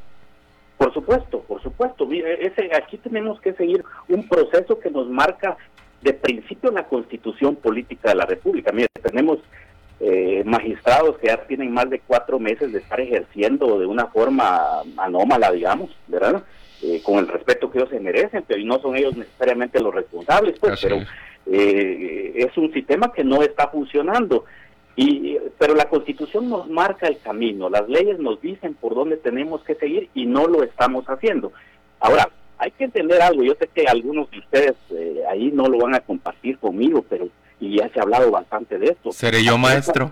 [0.77, 2.09] Por supuesto, por supuesto.
[2.11, 5.55] Ese, aquí tenemos que seguir un proceso que nos marca
[6.01, 8.73] de principio la constitución política de la República.
[8.73, 9.39] Mire, tenemos
[10.01, 14.81] eh, magistrados que ya tienen más de cuatro meses de estar ejerciendo de una forma
[14.97, 16.43] anómala, digamos, ¿verdad?
[16.85, 20.59] Eh, con el respeto que ellos se merecen, pero no son ellos necesariamente los responsables,
[20.59, 20.97] pues, pero
[21.45, 24.43] eh, es un sistema que no está funcionando.
[24.97, 29.63] Y, pero la constitución nos marca el camino, las leyes nos dicen por dónde tenemos
[29.63, 31.53] que seguir y no lo estamos haciendo.
[32.01, 34.73] Ahora, hay que entender algo, yo sé que algunos de ustedes
[35.29, 37.29] ahí no lo van a compartir conmigo, pero
[37.63, 39.11] y ya se ha hablado bastante de esto.
[39.13, 40.11] ¿Seré yo maestro?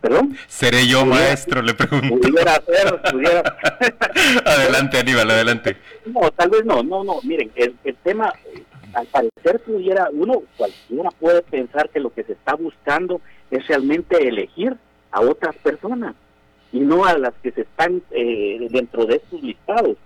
[0.00, 0.36] ¿Perdón?
[0.46, 1.62] ¿Seré yo maestro?
[1.62, 2.16] Le pregunto.
[2.20, 3.42] Pudiera ser, pudiera.
[4.44, 5.76] adelante, Aníbal, adelante.
[6.04, 7.20] No, tal vez no, no, no.
[7.22, 12.24] Miren, el, el tema, eh, al parecer pudiera, uno, cualquiera puede pensar que lo que
[12.24, 14.76] se está buscando es realmente elegir
[15.10, 16.14] a otras personas
[16.72, 19.96] y no a las que se están eh, dentro de estos listados.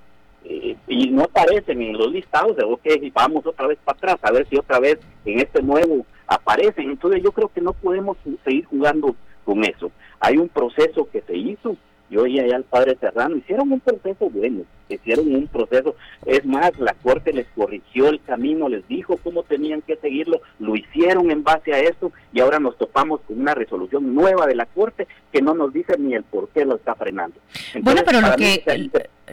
[0.44, 4.30] Eh, y no aparecen en los listados de, ok, vamos otra vez para atrás, a
[4.30, 6.90] ver si otra vez en este nuevo aparecen.
[6.90, 9.90] Entonces yo creo que no podemos seguir jugando con eso.
[10.20, 11.76] Hay un proceso que se hizo,
[12.10, 16.78] yo oí allá al padre Serrano, hicieron un proceso bueno, hicieron un proceso, es más,
[16.78, 21.42] la corte les corrigió el camino, les dijo cómo tenían que seguirlo, lo hicieron en
[21.42, 25.42] base a eso y ahora nos topamos con una resolución nueva de la corte que
[25.42, 27.36] no nos dice ni el por qué lo está frenando.
[27.82, 28.90] bueno, pero lo que...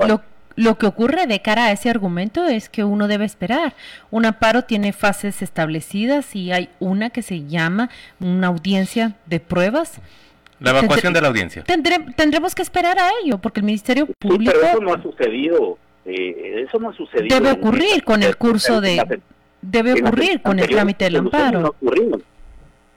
[0.08, 0.21] Lo,
[0.55, 3.73] lo que ocurre de cara a ese argumento es que uno debe esperar.
[4.09, 10.01] Un amparo tiene fases establecidas y hay una que se llama una audiencia de pruebas
[10.61, 11.63] la evacuación de la audiencia.
[11.63, 14.53] tendremos que esperar a ello, porque el Ministerio Público...
[14.53, 15.77] pero eso no ha sucedido.
[16.05, 17.35] Eh, eso no ha sucedido.
[17.35, 19.21] Debe ocurrir con el curso de...
[19.61, 21.75] Debe ocurrir con el trámite del amparo.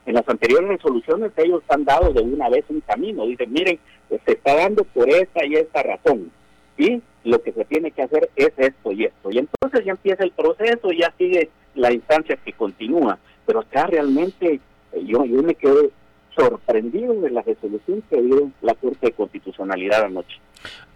[0.05, 3.25] en las anteriores resoluciones ellos han dado de una vez un camino.
[3.25, 6.31] Dicen, miren, se está dando por esta y esta razón.
[6.77, 9.31] Y lo que se tiene que hacer es esto y esto.
[9.31, 13.17] Y entonces ya empieza el proceso ya sigue la instancia que continúa.
[13.45, 14.59] Pero acá realmente
[14.93, 15.91] eh, yo, yo me quedo
[16.35, 20.39] sorprendido de la resolución que dio la Corte de Constitucionalidad anoche.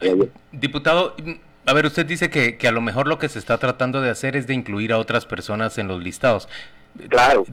[0.02, 1.16] Eh, diputado,
[1.66, 4.10] a ver, usted dice que, que, a lo mejor lo que se está tratando de
[4.10, 6.50] hacer es de incluir a otras personas en los listados.
[7.08, 7.46] Claro.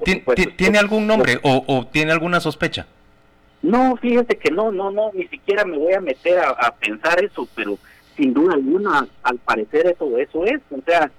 [0.57, 2.87] ¿Tiene algún nombre o, tiene alguna sospecha?
[3.63, 7.49] No, fíjese que no, no, no, ni siquiera me voy a meter a, pensar eso,
[7.55, 7.79] pero
[8.17, 10.61] sin duda alguna, al parecer eso, eso es.
[10.71, 11.11] O sea,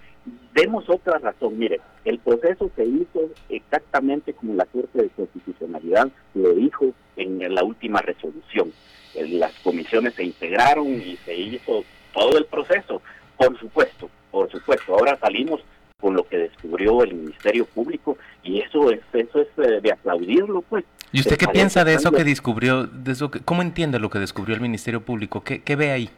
[0.54, 1.58] demos otra razón.
[1.58, 7.64] Mire, el proceso se hizo exactamente como la Corte de Constitucionalidad lo dijo en la
[7.64, 8.72] última resolución.
[9.16, 11.84] Las comisiones se integraron y se hizo
[12.14, 13.02] todo el proceso.
[13.38, 14.94] Por supuesto, por supuesto.
[14.94, 15.62] Ahora salimos
[16.00, 20.62] con lo que descubrió el Ministerio Público y eso es eso es eh, de aplaudirlo,
[20.62, 20.86] pues.
[21.12, 22.86] ¿Y usted qué piensa de eso que descubrió?
[22.86, 25.44] De eso que, ¿Cómo entiende lo que descubrió el Ministerio Público?
[25.44, 26.10] ¿Qué, qué ve ahí?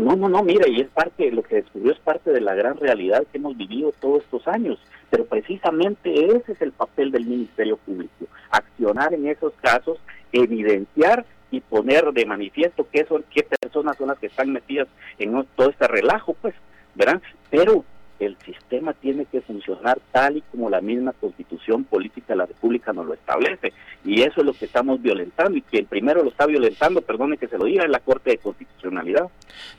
[0.00, 2.78] No, no, no, mira, y es parte, lo que descubrió es parte de la gran
[2.78, 4.78] realidad que hemos vivido todos estos años,
[5.10, 9.98] pero precisamente ese es el papel del Ministerio Público, accionar en esos casos,
[10.32, 15.46] evidenciar y poner de manifiesto qué son, qué personas son las que están metidas en
[15.54, 16.54] todo este relajo, pues,
[16.94, 17.20] ¿verdad?
[17.50, 17.84] Pero
[18.20, 22.92] el sistema tiene que funcionar tal y como la misma constitución política de la República
[22.92, 23.72] nos lo establece.
[24.04, 25.56] Y eso es lo que estamos violentando.
[25.56, 28.38] Y quien primero lo está violentando, perdone que se lo diga, es la Corte de
[28.38, 29.28] Constitucionalidad.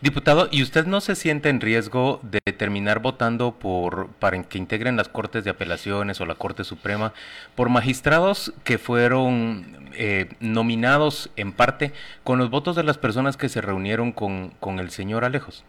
[0.01, 4.97] Diputado, ¿y usted no se siente en riesgo de terminar votando por para que integren
[4.97, 7.13] las Cortes de Apelaciones o la Corte Suprema
[7.55, 11.91] por magistrados que fueron eh, nominados en parte
[12.23, 15.63] con los votos de las personas que se reunieron con, con el señor Alejos?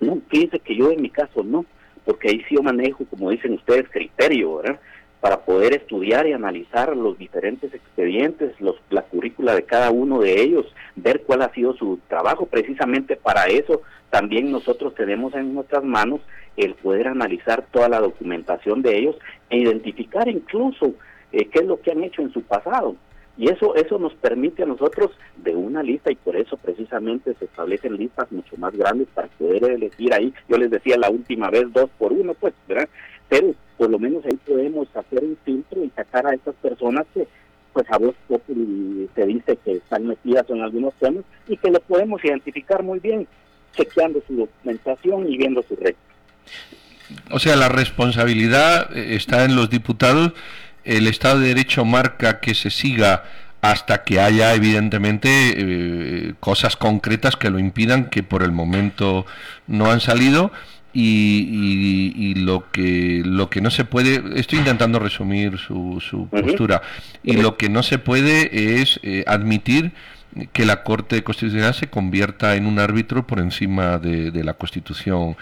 [0.00, 1.64] No, fíjense que yo en mi caso no
[2.04, 4.80] porque ahí sí yo manejo, como dicen ustedes, criterio, ¿verdad?
[5.20, 10.40] Para poder estudiar y analizar los diferentes expedientes, los, la currícula de cada uno de
[10.40, 12.46] ellos, ver cuál ha sido su trabajo.
[12.46, 16.20] Precisamente para eso también nosotros tenemos en nuestras manos
[16.56, 19.16] el poder analizar toda la documentación de ellos
[19.48, 20.94] e identificar incluso
[21.32, 22.96] eh, qué es lo que han hecho en su pasado.
[23.38, 27.46] Y eso, eso nos permite a nosotros de una lista y por eso precisamente se
[27.46, 30.34] establecen listas mucho más grandes para poder elegir ahí.
[30.48, 32.88] Yo les decía la última vez dos por uno, pues, ¿verdad?
[33.28, 37.26] Pero por lo menos ahí podemos hacer un filtro y sacar a estas personas que
[37.72, 42.22] pues a vos se dice que están metidas en algunos temas y que lo podemos
[42.22, 43.26] identificar muy bien
[43.74, 45.94] chequeando su documentación y viendo su red.
[47.30, 50.32] O sea, la responsabilidad eh, está en los diputados
[50.84, 53.24] el Estado de Derecho marca que se siga
[53.60, 59.24] hasta que haya evidentemente eh, cosas concretas que lo impidan, que por el momento
[59.66, 60.52] no han salido.
[60.94, 66.82] Y, lo que lo que no se puede estoy intentando resumir su, su postura.
[67.22, 69.92] Y lo que no se puede es eh, admitir
[70.52, 75.36] que la Corte Constitucional se convierta en un árbitro por encima de la Constitución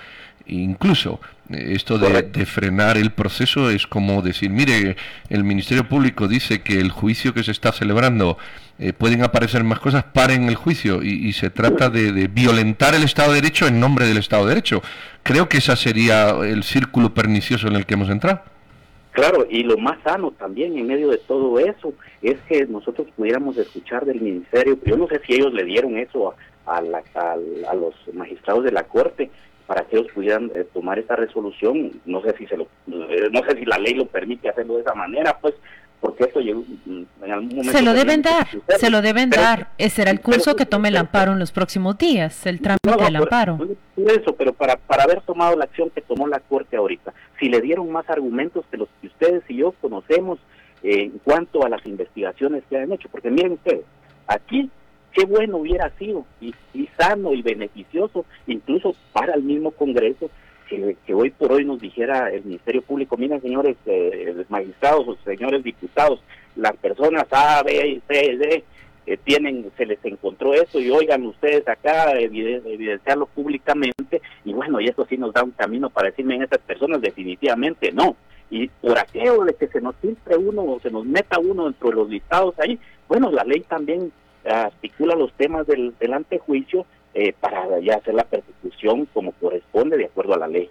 [0.46, 4.96] incluso esto de, frenar el proceso es como decir, mire,
[5.28, 8.38] el Ministerio Público dice que el juicio que se está celebrando
[8.78, 13.32] eh, pueden aparecer más cosas, paren el juicio y, se trata de, violentar el Estado
[13.32, 14.82] de Derecho en nombre del Estado de Derecho.
[15.22, 18.42] Creo que ese sería el círculo pernicioso en el que hemos entrado.
[19.12, 23.56] Claro, y lo más sano también en medio de todo eso es que nosotros pudiéramos
[23.56, 26.32] escuchar del Ministerio, yo no sé si ellos le dieron eso
[26.64, 29.30] a, a los magistrados de la Corte,
[29.70, 31.92] para que ellos pudieran eh, tomar esta resolución.
[32.04, 34.80] No sé si se lo, eh, no sé si la ley lo permite hacerlo de
[34.80, 35.54] esa manera, pues,
[36.00, 37.70] porque esto llegó mm, en algún momento.
[37.70, 39.68] Se lo deben dar, se lo deben dar.
[39.78, 43.14] Ese será el curso que tome el amparo en los próximos días, el trámite del
[43.14, 43.60] amparo.
[43.96, 47.60] Eso, pero para, para haber tomado la acción que tomó la Corte ahorita, si le
[47.60, 50.40] dieron más argumentos que los que ustedes y yo conocemos
[50.82, 53.84] eh, en cuanto a las investigaciones que han hecho, porque miren ustedes,
[54.26, 54.68] aquí
[55.12, 56.54] qué bueno hubiera sido y,
[56.98, 60.30] sano y beneficioso incluso para el mismo Congreso
[60.68, 65.64] que, hoy por hoy nos dijera el Ministerio Público, miren señores eh, magistrados o señores
[65.64, 66.20] diputados,
[66.54, 68.64] las personas A, B, C, D
[69.06, 74.86] eh, tienen, se les encontró eso y oigan ustedes acá evidenciarlo públicamente y bueno, y
[74.86, 78.14] eso sí nos da un camino para decirme en estas personas definitivamente no.
[78.50, 81.90] Y por aquello de que se nos filtre uno o se nos meta uno dentro
[81.90, 84.12] de los listados ahí, bueno, la ley también
[84.44, 90.06] articula los temas del, del antejuicio eh, para ya hacer la persecución como corresponde de
[90.06, 90.70] acuerdo a la ley.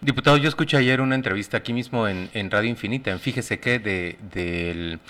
[0.00, 3.78] Diputado, yo escuché ayer una entrevista aquí mismo en, en Radio Infinita, en Fíjese que
[3.78, 5.00] de, del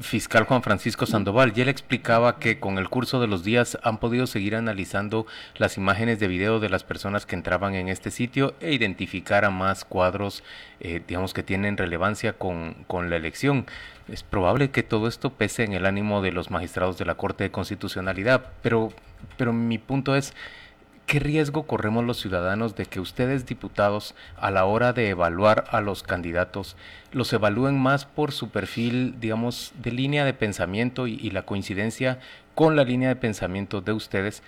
[0.00, 3.98] fiscal Juan Francisco Sandoval y él explicaba que con el curso de los días han
[3.98, 8.54] podido seguir analizando las imágenes de video de las personas que entraban en este sitio
[8.60, 10.42] e identificar a más cuadros,
[10.80, 13.66] eh, digamos, que tienen relevancia con, con la elección.
[14.08, 17.44] Es probable que todo esto pese en el ánimo de los magistrados de la Corte
[17.44, 18.92] de Constitucionalidad, pero,
[19.36, 20.34] pero mi punto es,
[21.06, 25.82] ¿Qué riesgo corremos los ciudadanos de que ustedes, diputados, a la hora de evaluar a
[25.82, 26.76] los candidatos,
[27.12, 32.20] los evalúen más por su perfil, digamos, de línea de pensamiento y, la coincidencia
[32.54, 34.42] con la línea de pensamiento de ustedes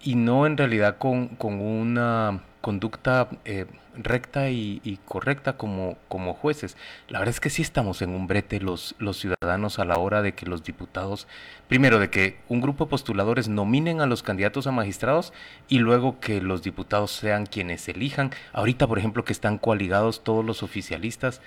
[0.00, 6.76] y no en realidad con, con una conducta eh, recta y, correcta como, como jueces.
[7.08, 10.22] La verdad es que sí estamos en un brete los, los ciudadanos a la hora
[10.22, 11.26] de que los diputados,
[11.68, 15.32] primero de que un grupo de postuladores nominen a los candidatos a magistrados
[15.68, 18.30] y luego que los diputados sean quienes elijan.
[18.52, 21.40] Ahorita, por ejemplo, que están coaligados todos los oficialistas,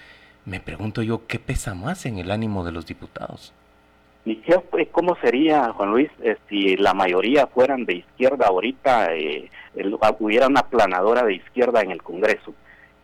[0.45, 3.53] me pregunto yo, ¿qué pesa más en el ánimo de los diputados?
[4.25, 4.57] ¿Y qué,
[4.91, 9.49] cómo sería, Juan Luis, eh, si la mayoría fueran de izquierda ahorita, eh,
[10.19, 12.53] hubiera una planadora de izquierda en el Congreso?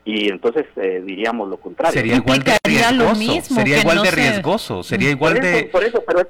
[0.06, 1.94] Y entonces eh, diríamos lo contrario.
[1.94, 5.72] Sería igual de riesgoso, sería igual de riesgoso, sería igual de,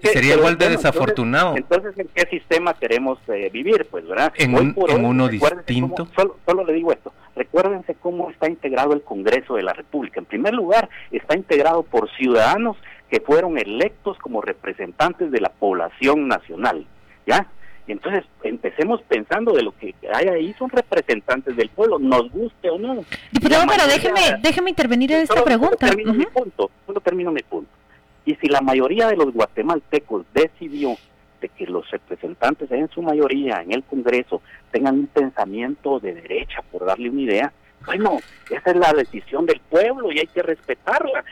[0.03, 1.55] sería igual de desafortunado.
[1.55, 3.19] Entonces, ¿en qué sistema queremos
[3.53, 3.87] vivir?
[3.89, 4.33] Pues, ¿verdad?
[4.37, 4.75] En,
[5.05, 6.07] uno distinto.
[6.15, 10.19] solo le digo esto, recuérdense cómo está integrado el Congreso de la República.
[10.19, 12.75] En primer lugar, está integrado por ciudadanos
[13.09, 16.85] que fueron electos como representantes de la población nacional,
[17.25, 17.47] ¿ya?
[17.91, 22.77] Entonces empecemos pensando de lo que hay ahí, son representantes del pueblo, nos guste o
[22.77, 23.03] no.
[23.31, 25.87] Diputado, pero déjeme, déjeme intervenir en esta pregunta.
[25.87, 27.71] Solo termino mi punto, solo termino mi punto.
[28.25, 30.95] Y si la mayoría de los guatemaltecos decidió
[31.41, 36.61] de que los representantes en su mayoría en el Congreso tengan un pensamiento de derecha,
[36.71, 37.53] por darle una idea,
[37.85, 38.19] bueno,
[38.49, 41.23] esa es la decisión del pueblo y hay que respetarla.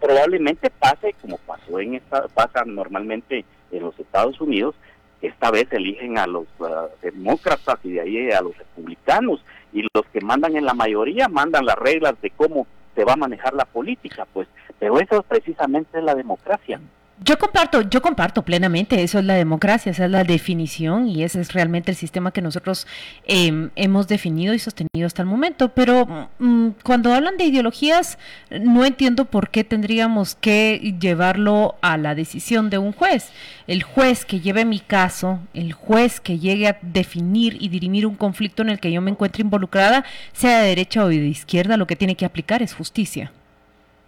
[0.00, 4.74] Probablemente pase como pasó en esta, pasa normalmente en los Estados Unidos,
[5.22, 9.40] esta vez eligen a los uh, demócratas y de ahí a los republicanos
[9.72, 13.16] y los que mandan en la mayoría mandan las reglas de cómo se va a
[13.16, 14.48] manejar la política, pues,
[14.78, 16.80] pero eso precisamente es la democracia.
[17.24, 21.40] Yo comparto, yo comparto plenamente, eso es la democracia, esa es la definición y ese
[21.40, 22.86] es realmente el sistema que nosotros
[23.24, 25.70] em, hemos definido y sostenido hasta el momento.
[25.70, 28.18] Pero mm, cuando hablan de ideologías,
[28.50, 33.30] no entiendo por qué tendríamos que llevarlo a la decisión de un juez.
[33.66, 38.16] El juez que lleve mi caso, el juez que llegue a definir y dirimir un
[38.16, 40.04] conflicto en el que yo me encuentre involucrada,
[40.34, 43.32] sea de derecha o de izquierda, lo que tiene que aplicar es justicia.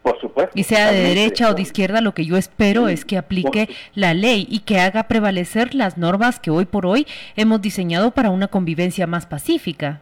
[0.03, 0.53] Por supuesto.
[0.55, 4.15] Y sea de derecha o de izquierda, lo que yo espero es que aplique la
[4.15, 8.49] ley y que haga prevalecer las normas que hoy por hoy hemos diseñado para una
[8.49, 10.01] convivencia más pacífica.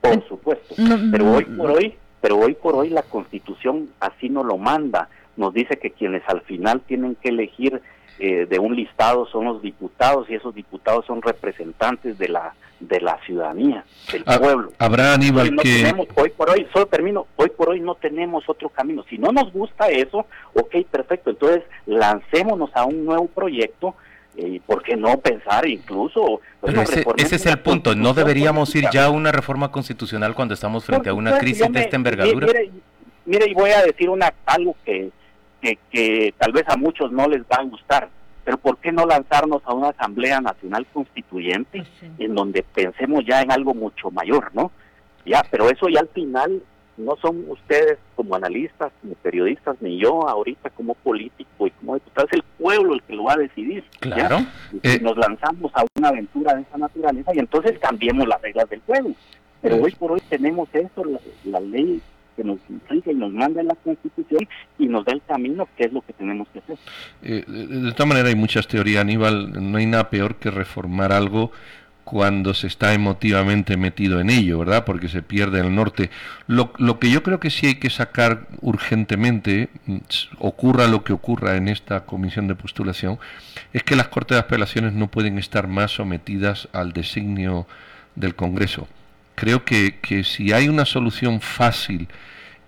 [0.00, 0.74] Por supuesto.
[1.10, 5.08] pero hoy por hoy, pero hoy por hoy la Constitución así no lo manda.
[5.36, 7.80] Nos dice que quienes al final tienen que elegir
[8.18, 13.00] eh, de un listado son los diputados y esos diputados son representantes de la de
[13.00, 14.72] la ciudadanía, del ah, pueblo.
[14.78, 15.92] Habrá Aníbal que...
[16.14, 19.04] hoy por hoy, solo termino, hoy por hoy no tenemos otro camino.
[19.10, 23.96] Si no nos gusta eso, ok, perfecto, entonces lancémonos a un nuevo proyecto
[24.36, 26.40] y por qué no pensar incluso
[27.16, 31.08] ese, es el punto no deberíamos ir ya a una reforma constitucional cuando estamos frente
[31.08, 32.70] a una crisis de esta envergadura mire,
[33.26, 35.10] mire, y voy a decir una algo que,
[35.60, 38.08] que, que tal vez a muchos no les va a gustar
[38.48, 43.42] pero ¿por qué no lanzarnos a una Asamblea Nacional Constituyente pues en donde pensemos ya
[43.42, 44.72] en algo mucho mayor, ¿no?
[45.26, 46.62] Ya, pero eso ya al final
[46.96, 52.26] no son ustedes como analistas, como periodistas, ni yo ahorita como político y como diputado,
[52.26, 53.84] es el pueblo el que lo va a decidir.
[54.00, 54.38] Claro.
[54.82, 58.80] Eh, nos lanzamos a una aventura de esa naturaleza y entonces cambiemos las reglas del
[58.80, 59.12] juego.
[59.60, 61.04] Pero hoy por hoy tenemos eso,
[61.44, 62.00] la ley
[62.38, 62.58] que nos
[62.88, 66.02] rige y nos manda en la Constitución y nos da el camino, que es lo
[66.02, 66.78] que tenemos que hacer.
[67.22, 71.50] Eh, de, todas maneras hay muchas teorías, Aníbal, no hay nada peor que reformar algo
[72.04, 74.84] cuando se está emotivamente metido en ello, ¿verdad?
[74.84, 76.10] Porque se pierde el norte.
[76.46, 79.68] Lo, lo, que yo creo que sí hay que sacar urgentemente,
[80.38, 83.18] ocurra lo que ocurra en esta comisión de postulación,
[83.72, 87.66] es que las Cortes de Apelaciones no pueden estar más sometidas al designio
[88.14, 88.88] del Congreso.
[89.34, 92.08] Creo que, que si hay una solución fácil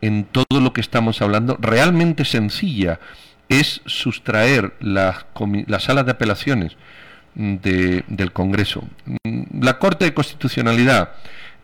[0.01, 3.01] en todo lo que estamos hablando, realmente sencilla,
[3.48, 5.26] es sustraer las,
[5.66, 6.76] las salas de apelaciones
[7.34, 8.84] de, del Congreso.
[9.24, 11.11] Mm, la Corte de Constitucionalidad,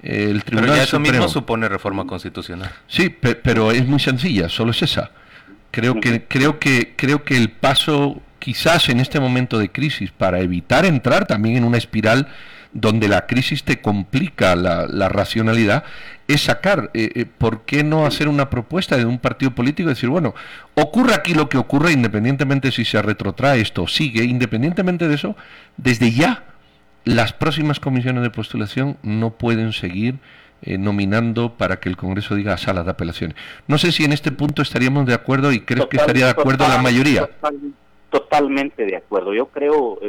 [0.03, 2.71] el Tribunal pero eso mismo supone reforma constitucional.
[2.87, 5.11] Sí, pero es muy sencilla, solo es esa.
[5.71, 10.41] Creo que, creo que, creo que el paso, quizás en este momento de crisis, para
[10.41, 12.29] evitar entrar también en una espiral
[12.73, 15.85] donde la crisis te complica la, racionalidad,
[16.29, 19.95] es sacar, eh, eh, ¿por qué no hacer una propuesta de un partido político y
[19.95, 20.35] decir, bueno,
[20.75, 25.37] ocurre aquí lo que ocurre, independientemente si se retrotrae esto o sigue, independientemente de eso,
[25.77, 26.45] desde ya
[27.05, 30.19] las próximas comisiones de postulación no pueden seguir
[30.63, 33.37] eh, nominando para que el Congreso diga sala de apelaciones.
[33.69, 36.67] No sé si en este punto estaríamos de acuerdo y crees que estaría de acuerdo
[36.67, 37.29] la mayoría.
[38.11, 39.35] totalmente de acuerdo.
[39.35, 40.01] Yo creo,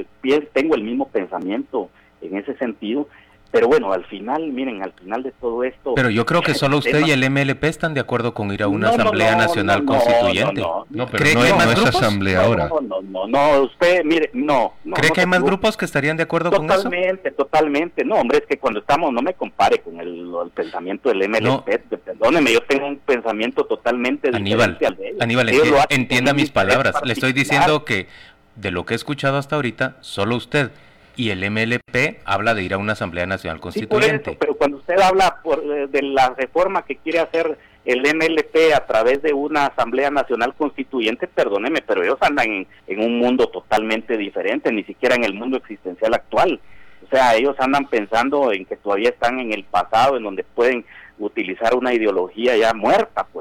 [0.54, 1.90] tengo el mismo pensamiento
[2.22, 3.08] en ese sentido.
[3.52, 5.96] Pero bueno, al final, miren, al final de todo esto...
[5.96, 8.68] Pero yo creo que solo usted y el MLP están de acuerdo con ir a
[8.68, 10.62] una Asamblea Nacional Constituyente.
[10.90, 11.96] No, pero no, hay más grupos?
[11.96, 12.70] asamblea ahora.
[12.70, 14.74] No, no, no, usted, mire, no.
[14.94, 16.84] ¿Cree que hay más grupos que estarían de acuerdo con eso?
[16.84, 18.04] Totalmente, totalmente.
[18.04, 21.66] No, hombre, es que cuando estamos, no me compare con el, pensamiento del MLP,
[22.04, 25.50] perdóneme, yo tengo un pensamiento totalmente Aníbal, diferente al Aníbal,
[25.90, 26.96] entienda mis palabras.
[27.04, 28.08] Le estoy diciendo que
[28.56, 30.72] de lo que he escuchado hasta ahorita, solo usted
[31.18, 34.38] y el MLP habla de ir a una Asamblea Nacional Constituyente.
[34.40, 38.86] pero cuando usted habla por, eh, de la reforma que quiere hacer el MLP a
[38.86, 44.72] través de una Asamblea Nacional Constituyente, perdóneme, pero ellos andan en, un mundo totalmente diferente,
[44.72, 46.60] ni siquiera en el mundo existencial actual.
[47.06, 50.86] O sea, ellos andan pensando en que todavía están en el pasado, en donde pueden
[51.20, 53.37] utilizar una ideología ya muerta, pues.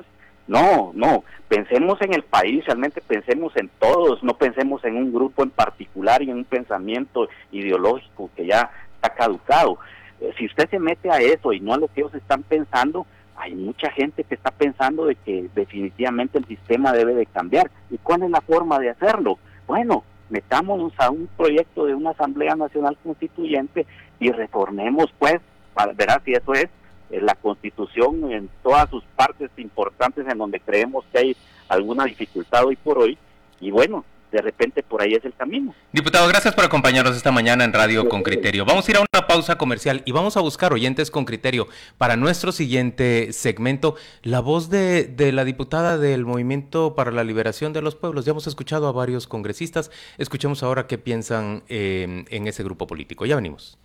[0.46, 5.42] No, no, pensemos en el país, realmente pensemos en todos, no pensemos en un grupo
[5.42, 9.78] en particular y en un pensamiento ideológico que ya está caducado.
[10.20, 13.06] Eh, si usted se mete a eso y no a lo que ellos están pensando,
[13.36, 17.70] hay mucha gente que está pensando de que definitivamente el sistema debe de cambiar.
[17.90, 19.38] ¿Y cuál es la forma de hacerlo?
[19.66, 23.86] Bueno, metámonos a un proyecto de una Asamblea Nacional Constituyente
[24.18, 25.36] y reformemos, pues,
[25.74, 26.68] para ver si eso es
[27.10, 31.36] la Constitución en todas sus partes importantes en donde creemos que hay
[31.68, 33.18] alguna dificultad hoy por hoy.
[33.60, 35.74] Y bueno, de repente por ahí es el camino.
[35.92, 38.64] Diputado, gracias por acompañarnos esta mañana en Radio con Criterio.
[38.64, 42.16] Vamos a ir a una pausa comercial y vamos a buscar oyentes con criterio para
[42.16, 43.96] nuestro siguiente segmento.
[44.22, 48.24] La voz de, de la diputada del Movimiento para la Liberación de los Pueblos.
[48.24, 49.90] Ya hemos escuchado a varios congresistas.
[50.18, 53.26] Escuchemos ahora qué piensan eh, en ese grupo político.
[53.26, 53.78] Ya venimos.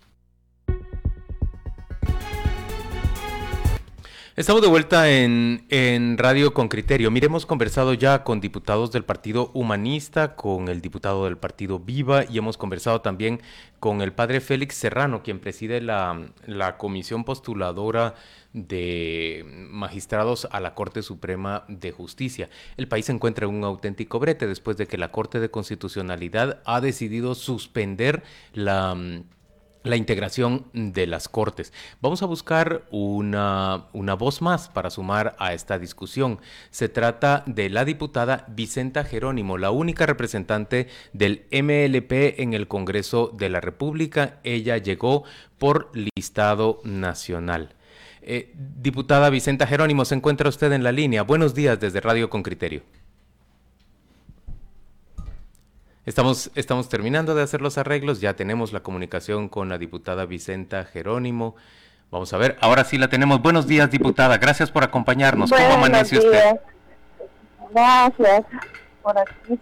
[4.34, 7.10] Estamos de vuelta en, Radio con Criterio.
[7.10, 12.24] Mire, hemos conversado ya con diputados del Partido Humanista, con el diputado del Partido Viva
[12.24, 13.42] y hemos conversado también
[13.78, 18.14] con el padre Félix Serrano, quien preside la, la comisión postuladora
[18.54, 22.48] de magistrados a la Corte Suprema de Justicia.
[22.78, 26.62] El país se encuentra en un auténtico brete después de que la Corte de Constitucionalidad
[26.64, 28.22] ha decidido suspender
[28.54, 28.96] la
[29.84, 31.72] la integración de las Cortes.
[32.00, 36.40] Vamos a buscar una, una, voz más para sumar a esta discusión.
[36.70, 43.32] Se trata de la diputada Vicenta Jerónimo, la única representante del MLP en el Congreso
[43.36, 44.38] de la República.
[44.44, 45.24] Ella llegó
[45.58, 47.74] por listado nacional.
[48.22, 51.22] Eh, diputada Vicenta Jerónimo, se encuentra usted en la línea.
[51.22, 52.82] Buenos días desde Radio con Criterio.
[56.04, 60.84] Estamos, estamos terminando de hacer los arreglos, ya tenemos la comunicación con la diputada Vicenta
[60.84, 61.54] Jerónimo.
[62.10, 63.40] Vamos a ver, ahora sí la tenemos.
[63.40, 64.36] Buenos días, diputada.
[64.38, 65.50] Gracias por acompañarnos.
[65.50, 66.56] ¿Cómo amanece usted?
[67.72, 68.44] Gracias
[69.00, 69.60] por aquí.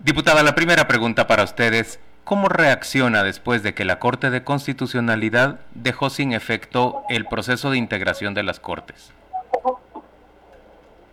[0.00, 2.00] Diputada, la primera pregunta para ustedes.
[2.24, 7.76] ¿Cómo reacciona después de que la Corte de Constitucionalidad dejó sin efecto el proceso de
[7.76, 9.12] integración de las Cortes?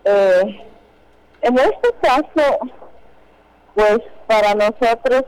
[0.05, 0.65] Eh,
[1.41, 2.59] en este caso,
[3.75, 5.25] pues para nosotros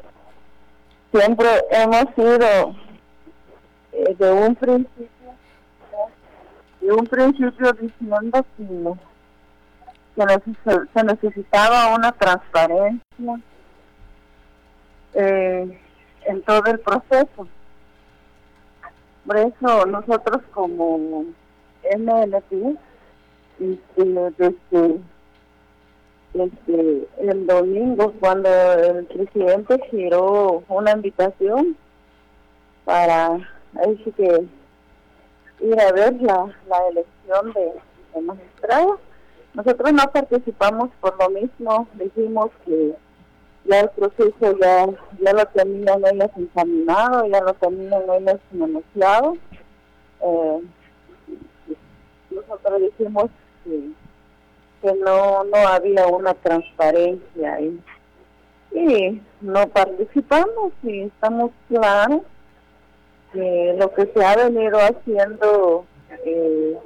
[1.11, 2.75] siempre hemos sido
[3.91, 5.07] eh, de un principio
[6.81, 8.95] de un principio diciendo que,
[10.93, 13.39] se necesitaba una transparencia
[15.13, 15.79] eh,
[16.25, 17.47] en todo el proceso.
[19.25, 21.25] Por eso nosotros como
[21.97, 22.77] MLP,
[23.59, 24.05] este,
[24.37, 24.99] desde
[26.33, 31.75] este, el domingo cuando el presidente giró una invitación
[32.85, 33.39] para
[34.15, 34.45] que
[35.61, 36.53] ir a ver la,
[36.91, 37.73] elección de,
[38.13, 38.99] de magistrado.
[39.53, 42.95] Nosotros no participamos por lo mismo, dijimos que
[43.65, 44.87] ya el proceso ya,
[45.19, 49.37] ya lo tenían ellos encaminado, ya lo tenían ellos negociado.
[50.21, 50.61] Eh,
[52.31, 53.25] nosotros dijimos
[53.63, 53.91] que
[54.95, 57.79] no, no había una transparencia ahí.
[58.71, 62.21] Y no participamos y estamos claros
[63.33, 65.85] que lo que se ha venido haciendo
[66.25, 66.77] eh,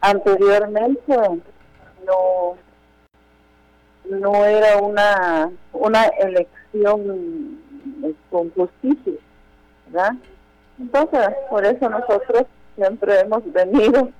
[0.00, 1.16] anteriormente
[2.04, 2.56] no
[4.08, 7.60] no era una una elección
[8.30, 9.14] con justicia,
[9.86, 10.12] ¿verdad?
[10.78, 12.44] Entonces, por eso nosotros
[12.76, 14.10] siempre hemos venido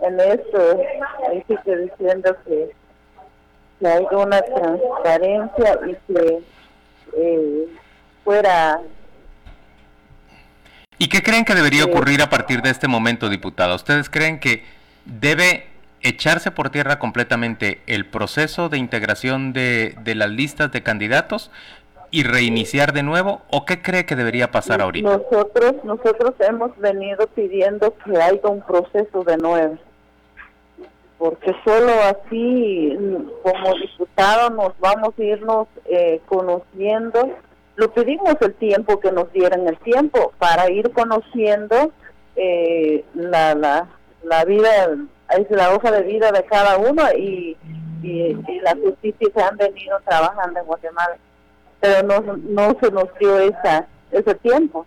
[0.00, 0.80] en esto,
[1.28, 2.70] ahí sí que diciendo que,
[3.80, 6.42] que hay una transparencia y que
[7.16, 7.68] eh,
[8.24, 8.80] fuera...
[10.98, 13.74] ¿Y qué creen que debería ocurrir a partir de este momento, diputada?
[13.74, 14.64] ¿Ustedes creen que
[15.04, 15.66] debe
[16.02, 21.50] echarse por tierra completamente el proceso de integración de, de las listas de candidatos
[22.14, 25.18] y reiniciar de nuevo o qué cree que debería pasar ahorita?
[25.18, 29.76] Nosotros nosotros hemos venido pidiendo que haya un proceso de nuevo.
[31.18, 32.96] Porque solo así
[33.42, 37.30] como diputados nos vamos a irnos eh, conociendo.
[37.74, 41.90] Lo pedimos el tiempo que nos dieran el tiempo para ir conociendo
[42.36, 43.88] eh, la, la,
[44.22, 44.68] la vida,
[45.36, 47.56] es la hoja de vida de cada uno y,
[48.04, 51.16] y, y la justicia que han venido trabajando en Guatemala
[51.84, 54.86] pero no, no se nos dio esa, ese tiempo.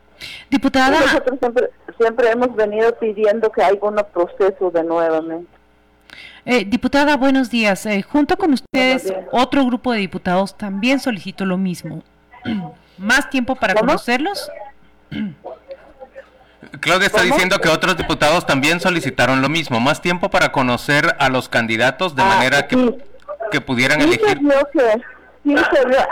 [0.49, 0.99] Diputada.
[0.99, 1.69] nosotros siempre,
[1.99, 5.51] siempre hemos venido pidiendo que haya un proceso de nuevamente.
[6.43, 7.85] Eh, diputada, buenos días.
[7.85, 12.01] Eh, junto con ustedes, otro grupo de diputados también solicitó lo mismo.
[12.97, 14.49] ¿Más tiempo para conocerlos?
[16.79, 21.29] Claudia está diciendo que otros diputados también solicitaron lo mismo, más tiempo para conocer a
[21.29, 22.97] los candidatos de ah, manera que,
[23.51, 24.41] que pudieran elegir
[25.47, 25.55] sí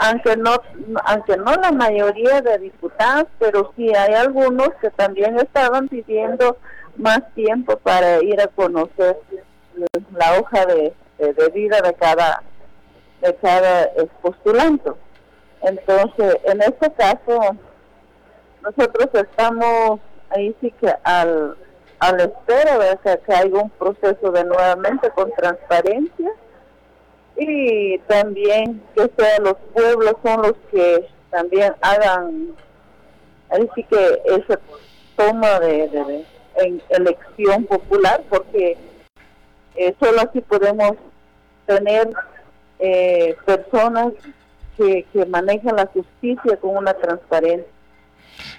[0.00, 0.56] aunque no,
[1.04, 6.56] aunque no la mayoría de diputados, pero sí hay algunos que también estaban pidiendo
[6.96, 9.18] más tiempo para ir a conocer
[10.16, 12.42] la hoja de, de, vida de cada
[13.20, 13.90] de cada
[14.22, 14.90] postulante.
[15.62, 17.56] Entonces, en este caso,
[18.62, 21.56] nosotros estamos ahí sí que al,
[21.98, 26.32] al espera de que haya un proceso de nuevamente con transparencia
[27.36, 32.48] y también que sean los pueblos son los que también hagan
[33.50, 34.58] así que esa
[35.16, 36.24] toma de,
[36.90, 38.78] elección popular porque
[39.74, 40.92] eh, solo así podemos
[41.66, 42.08] tener
[42.78, 44.12] eh, personas
[44.76, 47.66] que, que manejan la justicia con una transparencia.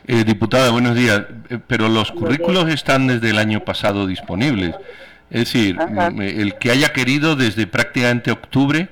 [0.07, 1.23] Eh, diputada, buenos días.
[1.67, 4.75] pero los currículos están desde el año pasado disponibles.
[5.29, 5.77] Es decir,
[6.19, 8.87] el que haya querido desde prácticamente octubre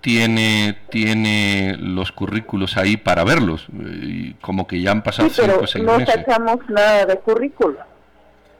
[0.00, 5.66] tiene tiene los currículos ahí para verlos, y como que ya han pasado cinco o
[5.66, 7.78] seis no sacamos nada de currículo.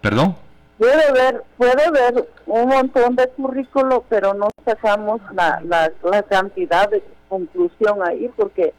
[0.00, 0.36] ¿Perdón?
[0.78, 6.88] Puede ver, puede ver un montón de currículo, pero no sacamos la, la, la cantidad
[6.88, 8.72] de conclusión ahí, porque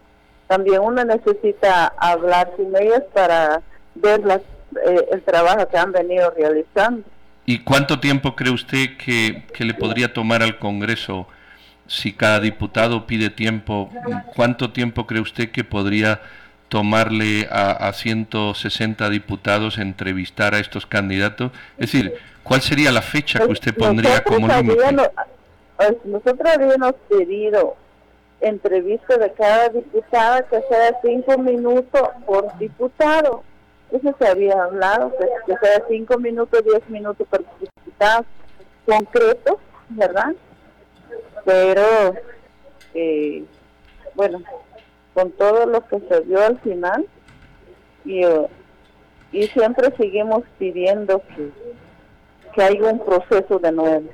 [0.48, 3.62] también uno necesita hablar con ellas para
[3.96, 4.42] ver las,
[4.86, 7.04] eh, el trabajo que han venido realizando.
[7.50, 11.26] ¿Y cuánto tiempo cree usted que, le podría tomar al Congreso
[11.88, 13.90] si cada diputado pide tiempo?
[14.36, 16.22] ¿Cuánto tiempo cree usted que podría
[16.68, 21.52] tomarle a, a 160 diputados entrevistar a estos candidatos?
[21.80, 24.84] Es decir, ¿cuál sería la fecha que usted pondría como límite?
[25.76, 27.76] Pues, nosotros habíamos pedido
[28.42, 33.44] entrevista de cada diputada que sea cinco minutos por diputado
[33.92, 35.14] eso se había hablado,
[35.46, 38.26] que, sea cinco minutos, diez minutos para diputados
[38.86, 39.56] concretos,
[39.90, 40.34] ¿verdad?
[41.46, 42.16] Pero,
[42.94, 43.44] eh,
[44.16, 44.42] bueno,
[45.14, 47.06] con todo lo que se dio al final,
[48.06, 48.22] y,
[49.32, 51.52] y siempre seguimos pidiendo que,
[52.54, 54.10] que haya un proceso de nuevo.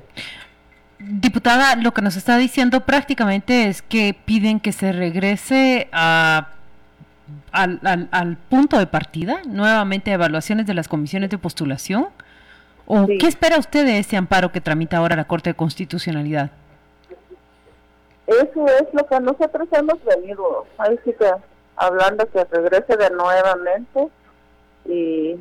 [0.98, 6.55] Diputada, lo que nos está diciendo prácticamente es que piden que se regrese a
[7.52, 12.08] al, al, punto de partida, nuevamente evaluaciones de las comisiones de postulación?
[12.86, 16.50] ¿O qué espera usted de ese amparo que tramita ahora la Corte de Constitucionalidad?
[18.26, 21.30] Eso es lo que nosotros hemos venido, ahí sí que
[21.76, 24.08] hablando que regrese de nuevamente
[24.84, 25.36] y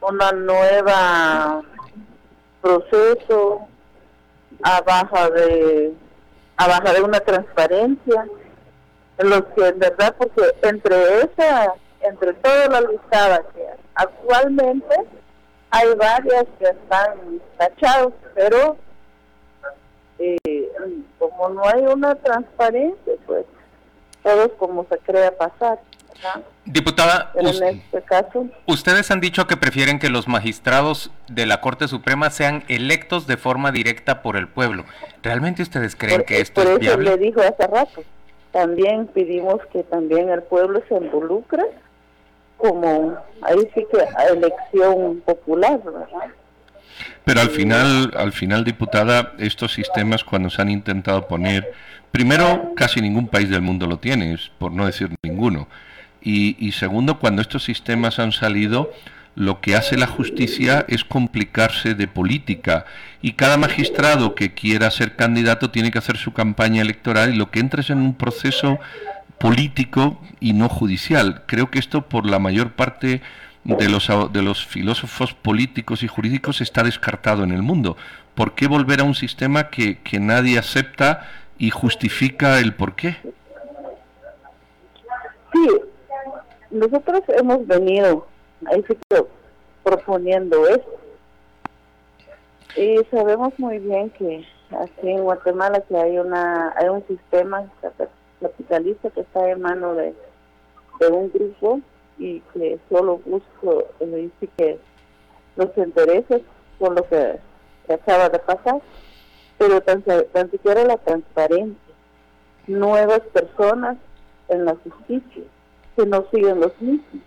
[0.00, 1.62] una nueva
[2.60, 3.66] proceso
[4.62, 5.94] a baja de
[6.56, 8.26] a baja de una transparencia
[9.18, 14.94] los que en verdad porque entre esa entre todas las listadas que actualmente
[15.70, 18.76] hay varias que están tachados pero
[20.18, 20.72] eh,
[21.18, 23.46] como no hay una transparencia pues
[24.24, 25.78] todo como se crea pasar.
[26.64, 31.88] Diputada, en este caso, ustedes han dicho que prefieren que los magistrados de la Corte
[31.88, 34.84] Suprema sean electos de forma directa por el pueblo.
[35.22, 37.10] ¿Realmente ustedes creen que esto por es eso viable?
[37.10, 38.02] le dijo hace rato.
[38.54, 41.64] También pedimos que también el pueblo se involucre
[42.56, 43.98] como ahí sí que
[44.32, 46.30] elección popular, ¿verdad?
[47.24, 51.72] Pero al final, al final, diputada, estos sistemas cuando se han intentado poner,
[52.12, 55.66] primero, casi ningún país del mundo lo tiene, por no decir ninguno.
[56.22, 58.92] Y, y segundo, cuando estos sistemas han salido,
[59.34, 62.84] lo que hace la justicia es complicarse de política
[63.20, 67.50] y cada magistrado que quiera ser candidato tiene que hacer su campaña electoral y lo
[67.50, 68.78] que entra es en un proceso
[69.38, 71.42] político y no judicial.
[71.46, 73.22] Creo que esto por la mayor parte
[73.64, 77.96] de los, de los filósofos políticos y jurídicos está descartado en el mundo.
[78.34, 81.28] ¿Por qué volver a un sistema que, que nadie acepta
[81.58, 83.16] y justifica el por qué?
[85.52, 85.68] Sí,
[86.70, 88.28] nosotros hemos venido
[88.60, 89.24] sí que
[89.82, 90.98] proponiendo esto.
[92.76, 97.70] Y sabemos muy bien que aquí en Guatemala que hay una hay un sistema
[98.40, 100.14] capitalista que está en mano de,
[101.00, 101.80] de un grupo
[102.18, 104.78] y que solo busco dice que
[105.56, 106.42] los intereses
[106.78, 107.38] por lo que,
[107.92, 108.80] acaba de pasar,
[109.58, 111.94] pero tan, tan siquiera la transparencia,
[112.66, 113.98] nuevas personas
[114.48, 115.44] en la justicia
[115.94, 117.22] que no siguen los mismos,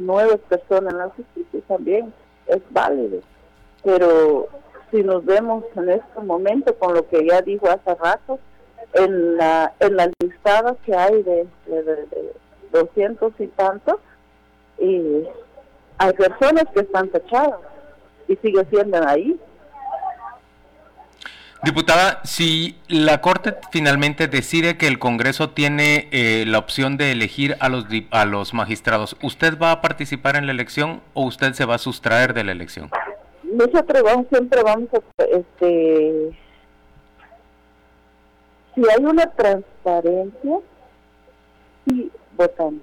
[0.00, 2.12] nuevas personas en la justicia también
[2.46, 3.20] es válido,
[3.84, 4.48] pero
[4.90, 8.38] si nos vemos en este momento con lo que ya dijo hace rato,
[8.94, 12.32] en la en las listadas que hay de, de, de
[12.72, 14.00] 200 y tanto,
[14.78, 15.24] y
[15.98, 17.60] hay personas que están tachadas
[18.26, 19.38] y sigue siendo ahí.
[21.62, 27.56] Diputada, si la Corte finalmente decide que el Congreso tiene eh, la opción de elegir
[27.60, 31.66] a los, a los magistrados, ¿usted va a participar en la elección o usted se
[31.66, 32.90] va a sustraer de la elección?
[33.42, 35.22] Nosotros vamos, siempre vamos a...
[35.24, 36.30] Este,
[38.74, 40.58] si hay una transparencia,
[41.86, 42.80] sí votamos.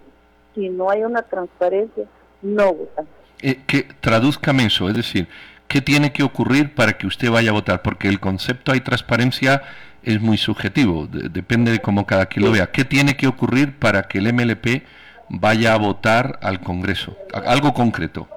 [0.54, 2.06] Si no hay una transparencia,
[2.44, 3.12] no votamos.
[3.42, 5.28] Eh, que traduzcame eso, es decir,
[5.68, 7.82] ¿qué tiene que ocurrir para que usted vaya a votar?
[7.82, 9.64] Porque el concepto hay transparencia
[10.04, 12.72] es muy subjetivo, de, depende de cómo cada quien lo vea.
[12.72, 14.84] ¿Qué tiene que ocurrir para que el MLP
[15.30, 17.16] vaya a votar al Congreso?
[17.34, 18.28] Algo concreto.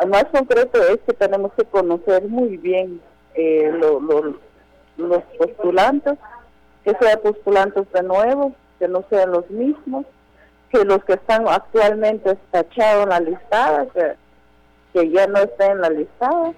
[0.00, 3.00] Lo más concreto es que tenemos que conocer muy bien
[3.34, 4.00] eh, lo,
[4.96, 6.18] los postulantes,
[6.84, 10.06] que sean postulantes de nuevo, que no sean los mismos,
[10.70, 14.16] que los que están actualmente tachados en la listada, que,
[14.92, 16.52] que ya no estén en la listada.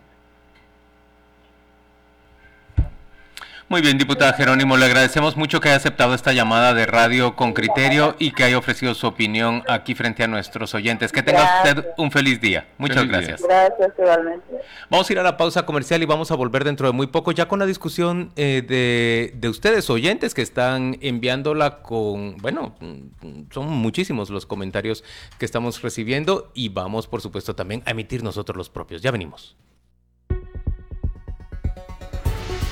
[3.72, 7.54] Muy bien, diputada Jerónimo, le agradecemos mucho que haya aceptado esta llamada de radio con
[7.54, 11.10] criterio y que haya ofrecido su opinión aquí frente a nuestros oyentes.
[11.10, 12.66] Que tenga usted un feliz día.
[12.76, 13.38] Muchas feliz gracias.
[13.40, 13.48] Día.
[13.48, 14.56] Gracias, igualmente.
[14.90, 17.32] Vamos a ir a la pausa comercial y vamos a volver dentro de muy poco
[17.32, 22.76] ya con la discusión eh, de, de, ustedes, oyentes, que están enviándola con, bueno,
[23.52, 25.02] son muchísimos los comentarios
[25.38, 29.00] que estamos recibiendo y vamos, por supuesto, también a emitir nosotros los propios.
[29.00, 29.56] Ya venimos.